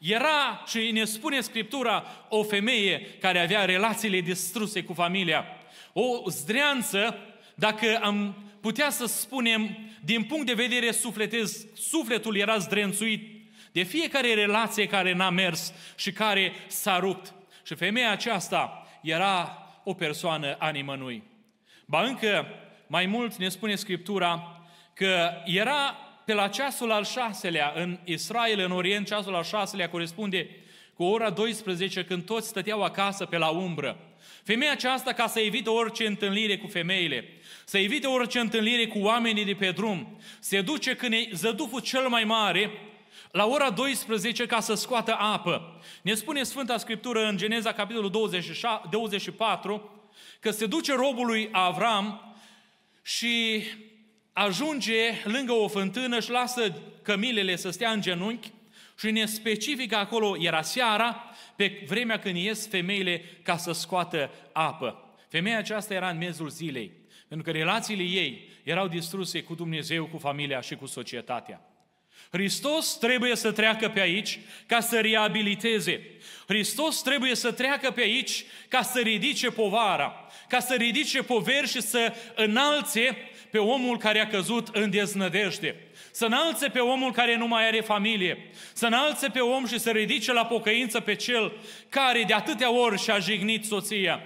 era, 0.00 0.64
și 0.66 0.90
ne 0.90 1.04
spune 1.04 1.40
Scriptura, 1.40 2.26
o 2.28 2.42
femeie 2.42 3.16
care 3.20 3.38
avea 3.38 3.64
relațiile 3.64 4.20
distruse 4.20 4.82
cu 4.82 4.92
familia. 4.92 5.44
O 5.92 6.30
zdreanță, 6.30 7.18
dacă 7.54 7.98
am 8.02 8.36
putea 8.60 8.90
să 8.90 9.06
spunem, 9.06 9.78
din 10.04 10.22
punct 10.22 10.46
de 10.46 10.52
vedere 10.52 10.90
sufletez, 10.90 11.66
sufletul 11.74 12.36
era 12.36 12.58
zdrențuit 12.58 13.36
de 13.72 13.82
fiecare 13.82 14.34
relație 14.34 14.86
care 14.86 15.12
n-a 15.12 15.30
mers 15.30 15.72
și 15.96 16.12
care 16.12 16.52
s-a 16.66 16.98
rupt. 16.98 17.34
Și 17.62 17.74
femeia 17.74 18.10
aceasta 18.10 18.86
era 19.02 19.66
o 19.84 19.94
persoană 19.94 20.56
a 20.58 20.68
nimănui. 20.68 21.22
Ba 21.88 22.02
încă 22.02 22.46
mai 22.86 23.06
mult 23.06 23.36
ne 23.36 23.48
spune 23.48 23.74
Scriptura 23.74 24.60
că 24.94 25.30
era 25.44 25.96
pe 26.24 26.34
la 26.34 26.48
ceasul 26.48 26.90
al 26.90 27.04
șaselea 27.04 27.72
în 27.76 27.98
Israel, 28.04 28.60
în 28.60 28.70
Orient, 28.72 29.06
ceasul 29.06 29.34
al 29.34 29.42
șaselea 29.42 29.88
corespunde 29.88 30.48
cu 30.94 31.04
ora 31.04 31.30
12 31.30 32.04
când 32.04 32.24
toți 32.24 32.48
stăteau 32.48 32.82
acasă 32.82 33.24
pe 33.24 33.38
la 33.38 33.48
umbră. 33.48 33.98
Femeia 34.42 34.70
aceasta, 34.70 35.12
ca 35.12 35.26
să 35.26 35.40
evite 35.40 35.68
orice 35.68 36.06
întâlnire 36.06 36.56
cu 36.58 36.66
femeile, 36.66 37.24
să 37.64 37.78
evite 37.78 38.06
orice 38.06 38.38
întâlnire 38.38 38.86
cu 38.86 38.98
oamenii 38.98 39.44
de 39.44 39.54
pe 39.54 39.70
drum, 39.70 40.20
se 40.38 40.60
duce 40.60 40.96
când 40.96 41.12
e 41.12 41.28
zăduful 41.32 41.80
cel 41.80 42.08
mai 42.08 42.24
mare, 42.24 42.70
la 43.30 43.46
ora 43.46 43.70
12 43.70 44.46
ca 44.46 44.60
să 44.60 44.74
scoată 44.74 45.16
apă. 45.18 45.80
Ne 46.02 46.14
spune 46.14 46.42
Sfânta 46.42 46.78
Scriptură 46.78 47.26
în 47.26 47.36
Geneza, 47.36 47.72
capitolul 47.72 48.10
24, 48.90 49.95
că 50.40 50.50
se 50.50 50.66
duce 50.66 50.94
robul 50.94 51.26
lui 51.26 51.48
Avram 51.52 52.36
și 53.02 53.62
ajunge 54.32 55.12
lângă 55.24 55.52
o 55.52 55.68
fântână 55.68 56.20
și 56.20 56.30
lasă 56.30 56.82
cămilele 57.02 57.56
să 57.56 57.70
stea 57.70 57.90
în 57.90 58.00
genunchi 58.00 58.52
și 58.98 59.10
ne 59.10 59.26
specifică 59.26 59.96
acolo, 59.96 60.36
era 60.38 60.62
seara, 60.62 61.30
pe 61.56 61.84
vremea 61.86 62.18
când 62.18 62.36
ies 62.36 62.68
femeile 62.68 63.22
ca 63.42 63.56
să 63.56 63.72
scoată 63.72 64.30
apă. 64.52 65.16
Femeia 65.28 65.58
aceasta 65.58 65.94
era 65.94 66.08
în 66.08 66.18
mezul 66.18 66.48
zilei, 66.48 66.92
pentru 67.28 67.52
că 67.52 67.58
relațiile 67.58 68.02
ei 68.02 68.48
erau 68.62 68.88
distruse 68.88 69.42
cu 69.42 69.54
Dumnezeu, 69.54 70.06
cu 70.06 70.18
familia 70.18 70.60
și 70.60 70.74
cu 70.74 70.86
societatea. 70.86 71.60
Hristos 72.30 72.96
trebuie 72.98 73.36
să 73.36 73.52
treacă 73.52 73.88
pe 73.88 74.00
aici 74.00 74.38
ca 74.66 74.80
să 74.80 75.00
reabiliteze. 75.00 76.10
Hristos 76.46 77.02
trebuie 77.02 77.34
să 77.34 77.52
treacă 77.52 77.90
pe 77.90 78.00
aici 78.00 78.44
ca 78.68 78.82
să 78.82 79.00
ridice 79.00 79.50
povara, 79.50 80.28
ca 80.48 80.60
să 80.60 80.74
ridice 80.74 81.22
poveri 81.22 81.68
și 81.68 81.80
să 81.80 82.12
înalțe 82.34 83.16
pe 83.50 83.58
omul 83.58 83.98
care 83.98 84.20
a 84.20 84.26
căzut 84.26 84.68
în 84.72 84.90
deznădejde. 84.90 85.76
Să 86.10 86.24
înalțe 86.24 86.68
pe 86.68 86.78
omul 86.78 87.12
care 87.12 87.36
nu 87.36 87.46
mai 87.46 87.66
are 87.66 87.80
familie, 87.80 88.50
să 88.72 88.86
înalțe 88.86 89.28
pe 89.28 89.40
om 89.40 89.66
și 89.66 89.78
să 89.78 89.90
ridice 89.90 90.32
la 90.32 90.46
pocăință 90.46 91.00
pe 91.00 91.14
cel 91.14 91.52
care 91.88 92.24
de 92.26 92.34
atâtea 92.34 92.72
ori 92.72 93.02
și-a 93.02 93.18
jignit 93.18 93.64
soția, 93.64 94.20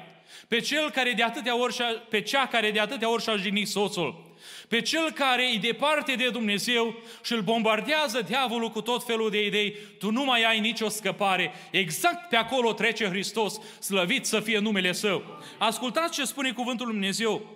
pe 0.48 0.60
cel 0.60 0.90
care 0.90 1.12
de 1.12 1.22
atâtea 1.22 1.58
ori 1.58 1.74
și-a, 1.74 1.86
pe 2.08 2.20
cea 2.20 2.46
care 2.46 2.70
de 2.70 2.80
atâtea 2.80 3.10
ori 3.10 3.22
și-a 3.22 3.36
jignit 3.36 3.68
soțul, 3.68 4.29
pe 4.68 4.80
cel 4.80 5.10
care 5.10 5.52
e 5.52 5.58
departe 5.58 6.14
de 6.14 6.28
Dumnezeu 6.28 7.02
și 7.24 7.32
îl 7.32 7.40
bombardează 7.40 8.22
diavolul 8.22 8.70
cu 8.70 8.80
tot 8.80 9.04
felul 9.04 9.30
de 9.30 9.44
idei, 9.44 9.76
tu 9.98 10.10
nu 10.10 10.24
mai 10.24 10.42
ai 10.42 10.60
nicio 10.60 10.88
scăpare. 10.88 11.52
Exact 11.70 12.28
pe 12.28 12.36
acolo 12.36 12.72
trece 12.72 13.08
Hristos, 13.08 13.60
slăvit 13.80 14.26
să 14.26 14.40
fie 14.40 14.58
numele 14.58 14.92
Său. 14.92 15.42
Ascultați 15.58 16.12
ce 16.12 16.24
spune 16.24 16.52
cuvântul 16.52 16.86
Lui 16.86 16.94
Dumnezeu, 16.94 17.46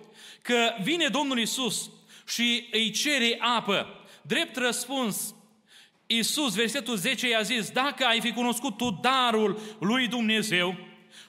că 0.41 0.73
vine 0.81 1.07
Domnul 1.07 1.39
Isus 1.39 1.89
și 2.27 2.67
îi 2.71 2.91
cere 2.91 3.37
apă. 3.39 3.87
Drept 4.21 4.55
răspuns, 4.55 5.35
Iisus, 6.07 6.55
versetul 6.55 6.95
10, 6.95 7.29
i-a 7.29 7.41
zis, 7.41 7.69
dacă 7.69 8.05
ai 8.05 8.21
fi 8.21 8.31
cunoscut 8.31 8.77
tu 8.77 8.99
darul 9.01 9.59
lui 9.79 10.07
Dumnezeu 10.07 10.77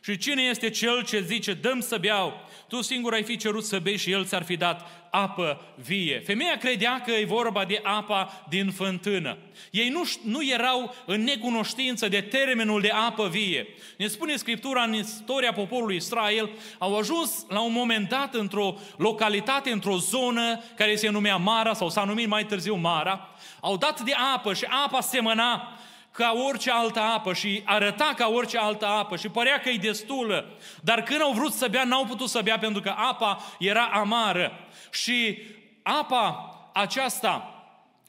și 0.03 0.17
cine 0.17 0.43
este 0.43 0.71
cel 0.71 1.05
ce 1.05 1.21
zice, 1.21 1.53
dăm 1.53 1.81
să 1.81 1.99
beau, 1.99 2.49
tu 2.69 2.83
singur 2.83 3.13
ai 3.13 3.23
fi 3.23 3.37
cerut 3.37 3.65
să 3.65 3.79
bei 3.79 3.97
și 3.97 4.11
el 4.11 4.25
ți-ar 4.25 4.45
fi 4.45 4.57
dat 4.57 5.07
apă 5.11 5.61
vie. 5.75 6.23
Femeia 6.27 6.57
credea 6.57 7.01
că 7.01 7.11
e 7.11 7.25
vorba 7.25 7.65
de 7.65 7.81
apa 7.83 8.45
din 8.49 8.71
fântână. 8.71 9.37
Ei 9.71 9.89
nu, 9.89 10.03
nu 10.23 10.45
erau 10.45 10.95
în 11.07 11.23
necunoștință 11.23 12.09
de 12.09 12.21
termenul 12.21 12.81
de 12.81 12.91
apă 12.91 13.29
vie. 13.29 13.67
Ne 13.99 14.07
spune 14.07 14.37
Scriptura 14.37 14.83
în 14.83 14.95
istoria 14.95 15.53
poporului 15.53 15.97
Israel, 15.97 16.51
au 16.79 16.99
ajuns 16.99 17.47
la 17.49 17.61
un 17.61 17.73
moment 17.73 18.09
dat 18.09 18.35
într-o 18.35 18.79
localitate, 18.97 19.71
într-o 19.71 19.97
zonă 19.97 20.63
care 20.77 20.97
se 20.97 21.09
numea 21.09 21.37
Mara 21.37 21.75
sau 21.75 21.91
s-a 21.91 22.05
numit 22.05 22.29
mai 22.29 22.47
târziu 22.47 22.75
Mara, 22.75 23.29
au 23.61 23.77
dat 23.77 24.01
de 24.01 24.13
apă 24.35 24.55
și 24.55 24.65
apa 24.85 25.01
semăna 25.01 25.79
ca 26.17 26.33
orice 26.47 26.71
altă 26.71 27.01
apă 27.01 27.33
și 27.33 27.63
arăta 27.65 28.13
ca 28.17 28.29
orice 28.29 28.59
altă 28.59 28.87
apă 28.87 29.17
și 29.17 29.29
părea 29.29 29.61
că 29.61 29.69
e 29.69 29.77
destulă. 29.77 30.59
Dar 30.83 31.03
când 31.03 31.21
au 31.21 31.33
vrut 31.33 31.53
să 31.53 31.69
bea, 31.71 31.85
n-au 31.85 32.05
putut 32.05 32.29
să 32.29 32.41
bea 32.45 32.59
pentru 32.59 32.83
că 32.83 32.95
apa 32.97 33.43
era 33.59 33.85
amară. 33.85 34.53
Și 34.93 35.39
apa 35.83 36.51
aceasta 36.73 37.51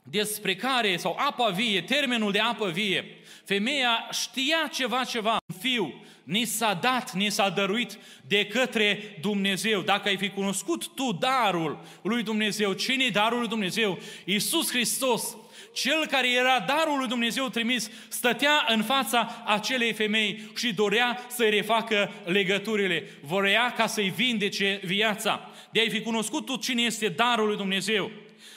despre 0.04 0.56
care, 0.56 0.98
sau 0.98 1.18
apa 1.20 1.50
vie, 1.50 1.82
termenul 1.82 2.32
de 2.32 2.40
apă 2.40 2.70
vie, 2.70 3.06
femeia 3.46 4.08
știa 4.12 4.70
ceva, 4.72 5.04
ceva, 5.04 5.32
un 5.32 5.56
fiu, 5.60 6.04
ni 6.24 6.46
s-a 6.46 6.74
dat, 6.74 7.14
ni 7.14 7.30
s-a 7.30 7.50
dăruit 7.50 7.98
de 8.28 8.46
către 8.46 9.18
Dumnezeu. 9.22 9.82
Dacă 9.82 10.08
ai 10.08 10.18
fi 10.18 10.30
cunoscut 10.30 10.88
tu 10.88 11.12
darul 11.12 11.80
lui 12.02 12.24
Dumnezeu, 12.24 12.74
cine 12.74 13.04
e 13.04 13.10
darul 13.10 13.40
lui 13.40 13.48
Dumnezeu? 13.48 14.00
Iisus 14.26 14.70
Hristos, 14.70 15.38
cel 15.78 16.06
care 16.06 16.32
era 16.32 16.60
darul 16.60 16.98
lui 16.98 17.08
Dumnezeu 17.08 17.50
trimis, 17.50 17.90
stătea 18.08 18.66
în 18.68 18.84
fața 18.84 19.44
acelei 19.46 19.94
femei 19.94 20.52
și 20.56 20.74
dorea 20.74 21.26
să-i 21.28 21.50
refacă 21.50 22.12
legăturile. 22.26 23.04
Vorea 23.22 23.74
ca 23.74 23.88
să-i 23.88 24.14
vindece 24.16 24.80
viața. 24.84 25.52
De 25.72 25.80
ai 25.80 25.90
fi 25.90 26.02
cunoscut 26.02 26.46
tu 26.46 26.56
cine 26.56 26.82
este 26.82 27.08
darul 27.08 27.48
lui 27.48 27.58
Dumnezeu. 27.58 28.12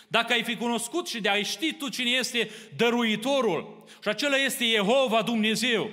Dacă 0.08 0.32
ai 0.32 0.42
fi 0.42 0.56
cunoscut 0.56 1.08
și 1.08 1.20
de 1.20 1.28
ai 1.28 1.44
ști 1.44 1.72
tu 1.72 1.88
cine 1.88 2.10
este 2.10 2.50
dăruitorul, 2.76 3.84
și 4.02 4.08
acela 4.08 4.36
este 4.36 4.64
Jehova 4.64 5.22
Dumnezeu. 5.22 5.90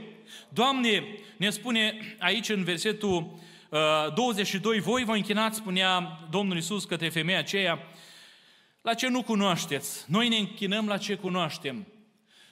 Doamne, 0.50 1.04
ne 1.38 1.50
spune 1.50 2.16
aici 2.20 2.50
în 2.50 2.64
versetul 2.64 3.40
uh, 3.70 3.80
22, 4.16 4.80
voi 4.80 5.04
vă 5.04 5.14
închinați, 5.14 5.58
spunea 5.58 6.20
Domnul 6.30 6.58
Isus 6.58 6.86
către 6.86 7.10
femeia 7.10 7.40
aceea, 7.40 7.80
la 8.88 8.94
ce 8.94 9.08
nu 9.08 9.24
cunoașteți. 9.24 10.06
Noi 10.08 10.28
ne 10.28 10.38
închinăm 10.38 10.88
la 10.88 10.98
ce 10.98 11.16
cunoaștem. 11.16 11.88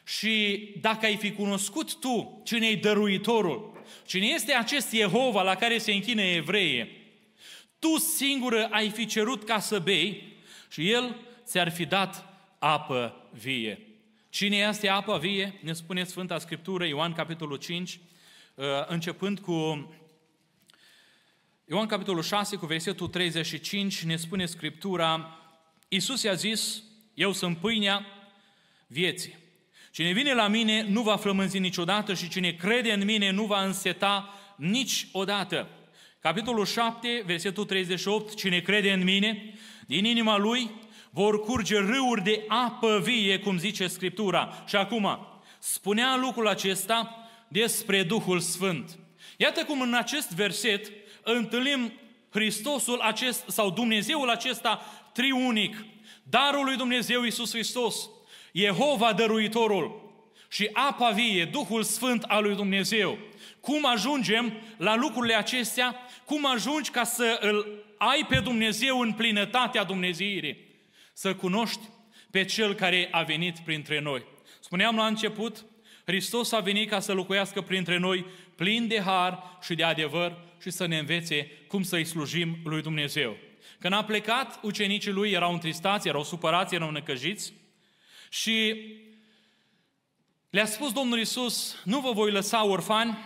Și 0.04 0.69
dacă 0.82 1.06
ai 1.06 1.15
fi 1.15 1.32
cunoscut 1.32 2.00
tu 2.00 2.41
cine 2.45 2.67
e 2.67 2.76
dăruitorul, 2.76 3.84
cine 4.06 4.26
este 4.26 4.54
acest 4.54 4.93
Jehova 4.93 5.41
la 5.41 5.56
care 5.56 5.78
se 5.78 5.91
închină 5.91 6.21
evreie, 6.21 6.89
tu 7.80 7.98
singură 7.98 8.67
ai 8.71 8.89
fi 8.89 9.06
cerut 9.06 9.43
ca 9.43 9.60
să 9.60 9.80
bei 9.80 10.38
și 10.69 10.91
El 10.91 11.15
ți-ar 11.45 11.71
fi 11.71 11.86
dat 11.86 12.26
apă 12.60 13.30
vie. 13.32 13.80
Cine 14.30 14.58
este 14.58 14.88
apa 14.88 15.17
vie? 15.17 15.60
Ne 15.63 15.74
spune 15.74 16.04
Sfânta 16.04 16.39
Scriptură, 16.39 16.86
Ioan 16.86 17.13
capitolul 17.13 17.58
5, 17.58 18.00
uh, 18.56 18.65
începând 18.88 19.39
cu 19.39 19.89
Ioan 21.65 21.86
capitolul 21.86 22.24
6 22.24 22.56
cu 22.56 22.65
versetul 22.65 23.08
35 23.08 24.04
ne 24.04 24.15
spune 24.15 24.45
Scriptura, 24.45 25.39
Iisus 25.88 26.24
i-a 26.24 26.34
zis, 26.34 26.84
eu 27.13 27.32
sunt 27.32 27.58
pâinea 27.58 28.06
vieții. 28.88 29.36
Cine 29.91 30.12
vine 30.12 30.34
la 30.34 30.48
mine 30.48 30.86
nu 30.89 31.02
va 31.02 31.15
flămânzi 31.15 31.60
niciodată 31.60 32.13
și 32.13 32.30
cine 32.30 32.52
crede 32.52 32.91
în 32.91 33.04
mine 33.06 33.30
nu 33.30 33.45
va 33.45 33.63
înseta 33.63 34.34
niciodată. 34.56 35.69
Capitolul 36.19 36.65
7, 36.65 37.24
versetul 37.26 37.65
38, 37.65 38.36
cine 38.36 38.60
crede 38.60 38.91
în 38.91 39.04
mine, 39.04 39.54
din 39.88 40.06
inima 40.06 40.38
lui 40.38 40.69
vor 41.10 41.39
curge 41.39 41.78
râuri 41.78 42.24
de 42.24 42.43
apă 42.48 43.02
vie, 43.04 43.39
cum 43.39 43.58
zice 43.58 43.88
Scriptura. 43.88 44.63
Și 44.67 44.76
acum, 44.76 45.28
spunea 45.60 46.17
lucrul 46.17 46.48
acesta 46.48 47.28
despre 47.48 48.04
Duhul 48.04 48.39
Sfânt. 48.39 49.00
Iată 49.38 49.63
cum 49.63 49.82
în 49.82 49.93
acest 49.93 50.32
verset 50.32 50.91
întâlnim 51.24 51.93
Hristosul 52.30 53.00
acest, 53.00 53.43
sau 53.48 53.69
Dumnezeul 53.69 54.30
acesta 54.30 54.86
triunic, 55.15 55.86
darul 56.23 56.65
lui 56.65 56.75
Dumnezeu 56.75 57.23
Iisus 57.23 57.51
Hristos, 57.51 58.10
Jehova 58.51 59.13
dăruitorul 59.13 60.13
și 60.49 60.69
apa 60.73 61.10
vie, 61.10 61.45
Duhul 61.45 61.84
Sfânt 61.84 62.23
al 62.23 62.43
lui 62.43 62.56
Dumnezeu. 62.56 63.17
Cum 63.60 63.86
ajungem 63.86 64.54
la 64.78 64.95
lucrurile 64.95 65.34
acestea? 65.34 65.95
Cum 66.25 66.45
ajungi 66.45 66.89
ca 66.89 67.04
să 67.04 67.38
îl 67.41 67.84
ai 67.97 68.25
pe 68.30 68.39
Dumnezeu 68.39 68.99
în 68.99 69.13
plinătatea 69.13 69.84
Dumnezeirii? 69.84 70.58
Să 71.13 71.36
cunoști 71.36 71.82
pe 72.32 72.45
Cel 72.45 72.73
care 72.73 73.08
a 73.12 73.23
venit 73.23 73.60
printre 73.60 73.99
noi. 73.99 74.25
Spuneam 74.60 74.95
la 74.95 75.06
început, 75.06 75.65
Hristos 76.06 76.51
a 76.51 76.60
venit 76.60 76.89
ca 76.89 76.99
să 76.99 77.13
locuiască 77.13 77.62
printre 77.62 77.97
noi 77.97 78.25
plin 78.56 78.88
de 78.88 79.01
har 79.01 79.58
și 79.62 79.75
de 79.75 79.84
adevăr 79.84 80.38
și 80.62 80.69
să 80.69 80.86
ne 80.86 80.97
învețe 80.97 81.51
cum 81.67 81.84
să-i 81.84 82.06
slujim 82.06 82.58
lui 82.63 82.82
Dumnezeu. 82.82 83.38
Când 83.86 83.98
a 83.98 84.04
plecat, 84.04 84.60
ucenicii 84.62 85.12
lui 85.12 85.32
erau 85.32 85.54
întristați, 85.54 86.08
erau 86.08 86.24
supărați, 86.24 86.76
erau 86.76 86.89
necăjiți 86.89 87.54
și 88.30 88.76
le-a 90.50 90.65
spus 90.65 90.91
Domnul 90.91 91.19
Isus, 91.19 91.76
nu 91.84 92.00
vă 92.00 92.12
voi 92.12 92.32
lăsa 92.32 92.65
orfani, 92.65 93.17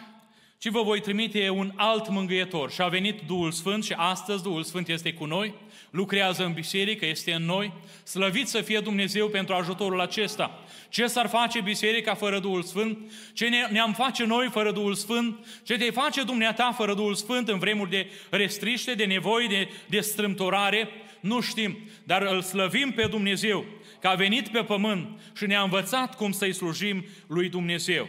ci 0.58 0.70
vă 0.70 0.82
voi 0.82 1.02
trimite 1.02 1.50
un 1.50 1.74
alt 1.76 2.10
mângâietor. 2.10 2.72
Și 2.72 2.82
a 2.82 2.88
venit 2.88 3.22
Duhul 3.22 3.52
Sfânt 3.52 3.84
și 3.84 3.94
astăzi 3.94 4.44
Duhul 4.44 4.64
Sfânt 4.64 4.88
este 4.88 5.14
cu 5.14 5.26
noi, 5.26 5.56
lucrează 5.90 6.46
în 6.46 6.54
biserică, 6.54 7.06
este 7.06 7.34
în 7.34 7.44
noi. 7.44 7.74
Slăvit 8.04 8.48
să 8.48 8.62
fie 8.62 8.80
Dumnezeu 8.80 9.28
pentru 9.28 9.56
ajutorul 9.56 10.02
acesta. 10.02 10.64
Ce 10.90 11.08
s-ar 11.08 11.28
face 11.28 11.62
biserica 11.62 12.14
fără 12.16 12.40
Duhul 12.40 12.64
Sfânt? 12.64 12.98
Ce 13.34 13.50
ne-am 13.72 13.94
face 13.94 14.26
noi 14.26 14.50
fără 14.52 14.72
Duhul 14.72 14.94
Sfânt? 14.94 15.46
Ce 15.64 15.78
te 15.78 15.92
face 15.92 16.24
dumneata 16.24 16.72
fără 16.78 16.94
Duhul 16.94 17.16
Sfânt 17.16 17.48
în 17.48 17.60
vremuri 17.60 17.90
de 17.90 18.12
restriște, 18.30 18.94
de 18.94 19.06
nevoi, 19.06 19.48
de, 19.48 19.70
de 19.88 20.00
strâmtorare? 20.00 20.90
Nu 21.20 21.42
știm, 21.42 21.78
dar 22.04 22.22
îl 22.22 22.42
slăvim 22.42 22.92
pe 22.92 23.08
Dumnezeu, 23.08 23.66
că 24.02 24.08
a 24.08 24.14
venit 24.14 24.48
pe 24.48 24.64
pământ 24.64 25.20
și 25.38 25.46
ne-a 25.46 25.62
învățat 25.62 26.16
cum 26.16 26.32
să-i 26.32 26.54
slujim 26.54 27.06
lui 27.28 27.50
Dumnezeu. 27.50 28.08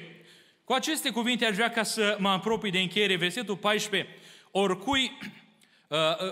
Cu 0.65 0.73
aceste 0.73 1.11
cuvinte 1.11 1.45
aș 1.45 1.55
vrea 1.55 1.71
ca 1.71 1.83
să 1.83 2.17
mă 2.19 2.29
apropii 2.29 2.71
de 2.71 2.79
încheiere, 2.79 3.17
versetul 3.17 3.57
14, 3.57 4.09
oricui, 4.51 5.03
uh, 5.03 5.27
uh, 5.27 5.40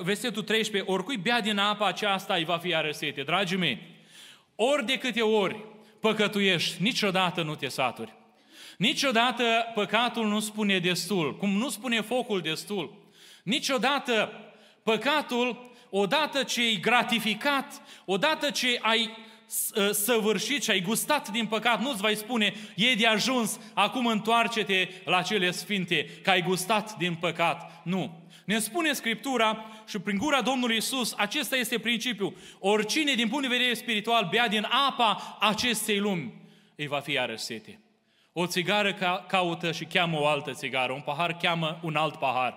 versetul 0.03 0.43
13, 0.43 0.91
oricui 0.91 1.17
bea 1.17 1.41
din 1.41 1.59
apa 1.59 1.87
aceasta 1.87 2.35
îi 2.35 2.45
va 2.45 2.59
fi 2.59 2.75
arăsete. 2.75 3.23
Dragii 3.23 3.57
mei, 3.57 3.79
ori 4.55 4.87
de 4.87 4.99
câte 4.99 5.23
ori 5.23 5.65
păcătuiești, 6.01 6.83
niciodată 6.83 7.43
nu 7.43 7.55
te 7.55 7.69
saturi. 7.69 8.17
Niciodată 8.77 9.45
păcatul 9.75 10.27
nu 10.27 10.41
spune 10.41 10.79
destul, 10.79 11.37
cum 11.37 11.51
nu 11.51 11.69
spune 11.69 12.01
focul 12.01 12.41
destul. 12.41 13.11
Niciodată 13.43 14.33
păcatul, 14.83 15.73
odată 15.91 16.43
ce 16.43 16.61
ai 16.61 16.79
gratificat, 16.81 17.83
odată 18.05 18.51
ce 18.51 18.79
ai 18.83 19.27
Ă, 19.77 19.93
săvârșit 19.93 20.63
și 20.63 20.71
ai 20.71 20.81
gustat 20.81 21.29
din 21.29 21.47
păcat, 21.47 21.81
nu-ți 21.81 22.01
vai 22.01 22.15
spune, 22.15 22.55
e 22.77 22.95
de 22.95 23.07
ajuns, 23.07 23.59
acum 23.75 24.07
întoarce-te 24.07 24.89
la 25.05 25.23
cele 25.23 25.51
sfinte, 25.51 26.07
că 26.23 26.31
ai 26.31 26.43
gustat 26.43 26.97
din 26.97 27.15
păcat. 27.15 27.81
Nu. 27.85 28.28
Ne 28.49 28.59
spune 28.59 28.93
Scriptura 28.93 29.65
și 29.89 29.99
prin 29.99 30.19
gura 30.19 30.41
Domnului 30.41 30.77
Isus, 30.77 31.15
acesta 31.17 31.57
este 31.57 31.79
principiul. 31.79 32.37
Oricine 32.59 33.13
din 33.15 33.29
punct 33.29 33.49
de 33.49 33.57
vedere 33.57 33.75
spiritual 33.75 34.29
bea 34.31 34.49
din 34.49 34.67
apa 34.89 35.37
acestei 35.41 35.99
lumi, 35.99 36.35
îi 36.77 36.87
va 36.87 37.01
fi 37.01 37.13
iarăși 37.13 37.43
sete. 37.43 37.81
O 38.33 38.47
țigară 38.47 38.93
ca, 38.95 39.25
caută 39.29 39.73
și 39.73 39.85
cheamă 39.85 40.21
o 40.21 40.27
altă 40.27 40.53
țigară, 40.53 40.93
un 40.93 41.01
pahar 41.01 41.37
cheamă 41.37 41.81
un 41.83 41.97
alt 41.97 42.17
pahar. 42.17 42.55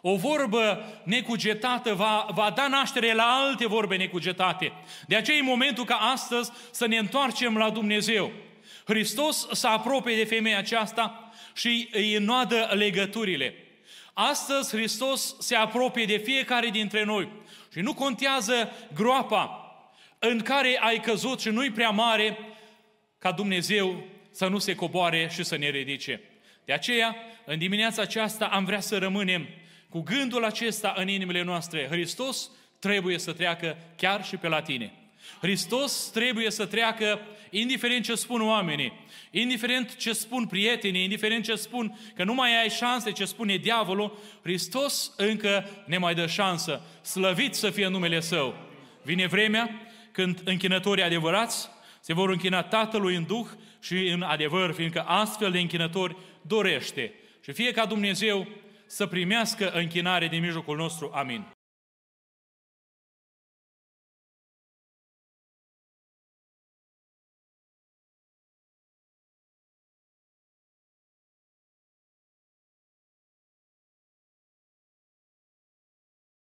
O 0.00 0.16
vorbă 0.16 0.84
necugetată 1.04 1.94
va, 1.94 2.26
va 2.34 2.52
da 2.56 2.68
naștere 2.68 3.14
la 3.14 3.46
alte 3.46 3.66
vorbe 3.66 3.96
necugetate. 3.96 4.72
De 5.06 5.16
aceea 5.16 5.36
e 5.36 5.42
momentul 5.42 5.84
ca 5.84 5.94
astăzi 5.94 6.50
să 6.70 6.86
ne 6.86 6.96
întoarcem 6.96 7.56
la 7.56 7.70
Dumnezeu. 7.70 8.32
Hristos 8.84 9.48
să 9.52 9.66
apropie 9.66 10.16
de 10.16 10.24
femeia 10.24 10.58
aceasta 10.58 11.32
și 11.54 11.88
îi 11.92 12.14
înnoadă 12.14 12.68
legăturile. 12.72 13.54
Astăzi 14.12 14.76
Hristos 14.76 15.36
se 15.38 15.54
apropie 15.54 16.04
de 16.04 16.16
fiecare 16.16 16.68
dintre 16.68 17.04
noi 17.04 17.28
și 17.72 17.80
nu 17.80 17.94
contează 17.94 18.72
groapa 18.94 19.56
în 20.18 20.40
care 20.40 20.78
ai 20.80 21.00
căzut 21.00 21.40
și 21.40 21.48
nu-i 21.48 21.70
prea 21.70 21.90
mare 21.90 22.38
ca 23.18 23.32
Dumnezeu 23.32 24.04
să 24.30 24.46
nu 24.46 24.58
se 24.58 24.74
coboare 24.74 25.28
și 25.32 25.44
să 25.44 25.56
ne 25.56 25.68
ridice. 25.68 26.20
De 26.64 26.72
aceea, 26.72 27.16
în 27.44 27.58
dimineața 27.58 28.02
aceasta 28.02 28.46
am 28.46 28.64
vrea 28.64 28.80
să 28.80 28.98
rămânem 28.98 29.48
cu 29.88 30.00
gândul 30.00 30.44
acesta 30.44 30.94
în 30.96 31.08
inimile 31.08 31.42
noastre, 31.42 31.86
Hristos 31.90 32.50
trebuie 32.78 33.18
să 33.18 33.32
treacă 33.32 33.76
chiar 33.96 34.24
și 34.24 34.36
pe 34.36 34.48
la 34.48 34.62
tine. 34.62 35.01
Hristos 35.40 36.10
trebuie 36.12 36.50
să 36.50 36.66
treacă 36.66 37.20
indiferent 37.50 38.04
ce 38.04 38.14
spun 38.14 38.40
oamenii, 38.40 38.92
indiferent 39.30 39.96
ce 39.96 40.12
spun 40.12 40.46
prietenii, 40.46 41.02
indiferent 41.02 41.44
ce 41.44 41.54
spun 41.54 41.98
că 42.14 42.24
nu 42.24 42.34
mai 42.34 42.60
ai 42.60 42.70
șanse, 42.70 43.12
ce 43.12 43.24
spune 43.24 43.56
diavolul, 43.56 44.18
Hristos 44.42 45.12
încă 45.16 45.68
ne 45.86 45.98
mai 45.98 46.14
dă 46.14 46.26
șansă. 46.26 46.82
Slăvit 47.02 47.54
să 47.54 47.70
fie 47.70 47.88
numele 47.88 48.20
Său. 48.20 48.54
Vine 49.02 49.26
vremea 49.26 49.80
când 50.12 50.40
închinătorii 50.44 51.04
adevărați 51.04 51.68
se 52.00 52.12
vor 52.12 52.30
închina 52.30 52.62
Tatălui 52.62 53.16
în 53.16 53.24
Duh 53.24 53.46
și 53.80 54.08
în 54.08 54.22
adevăr, 54.22 54.72
fiindcă 54.72 55.00
astfel 55.00 55.50
de 55.50 55.58
închinători 55.58 56.16
dorește. 56.42 57.14
Și 57.44 57.52
fie 57.52 57.72
ca 57.72 57.86
Dumnezeu 57.86 58.48
să 58.86 59.06
primească 59.06 59.70
închinare 59.70 60.28
din 60.28 60.40
mijlocul 60.40 60.76
nostru. 60.76 61.10
Amin. 61.14 61.44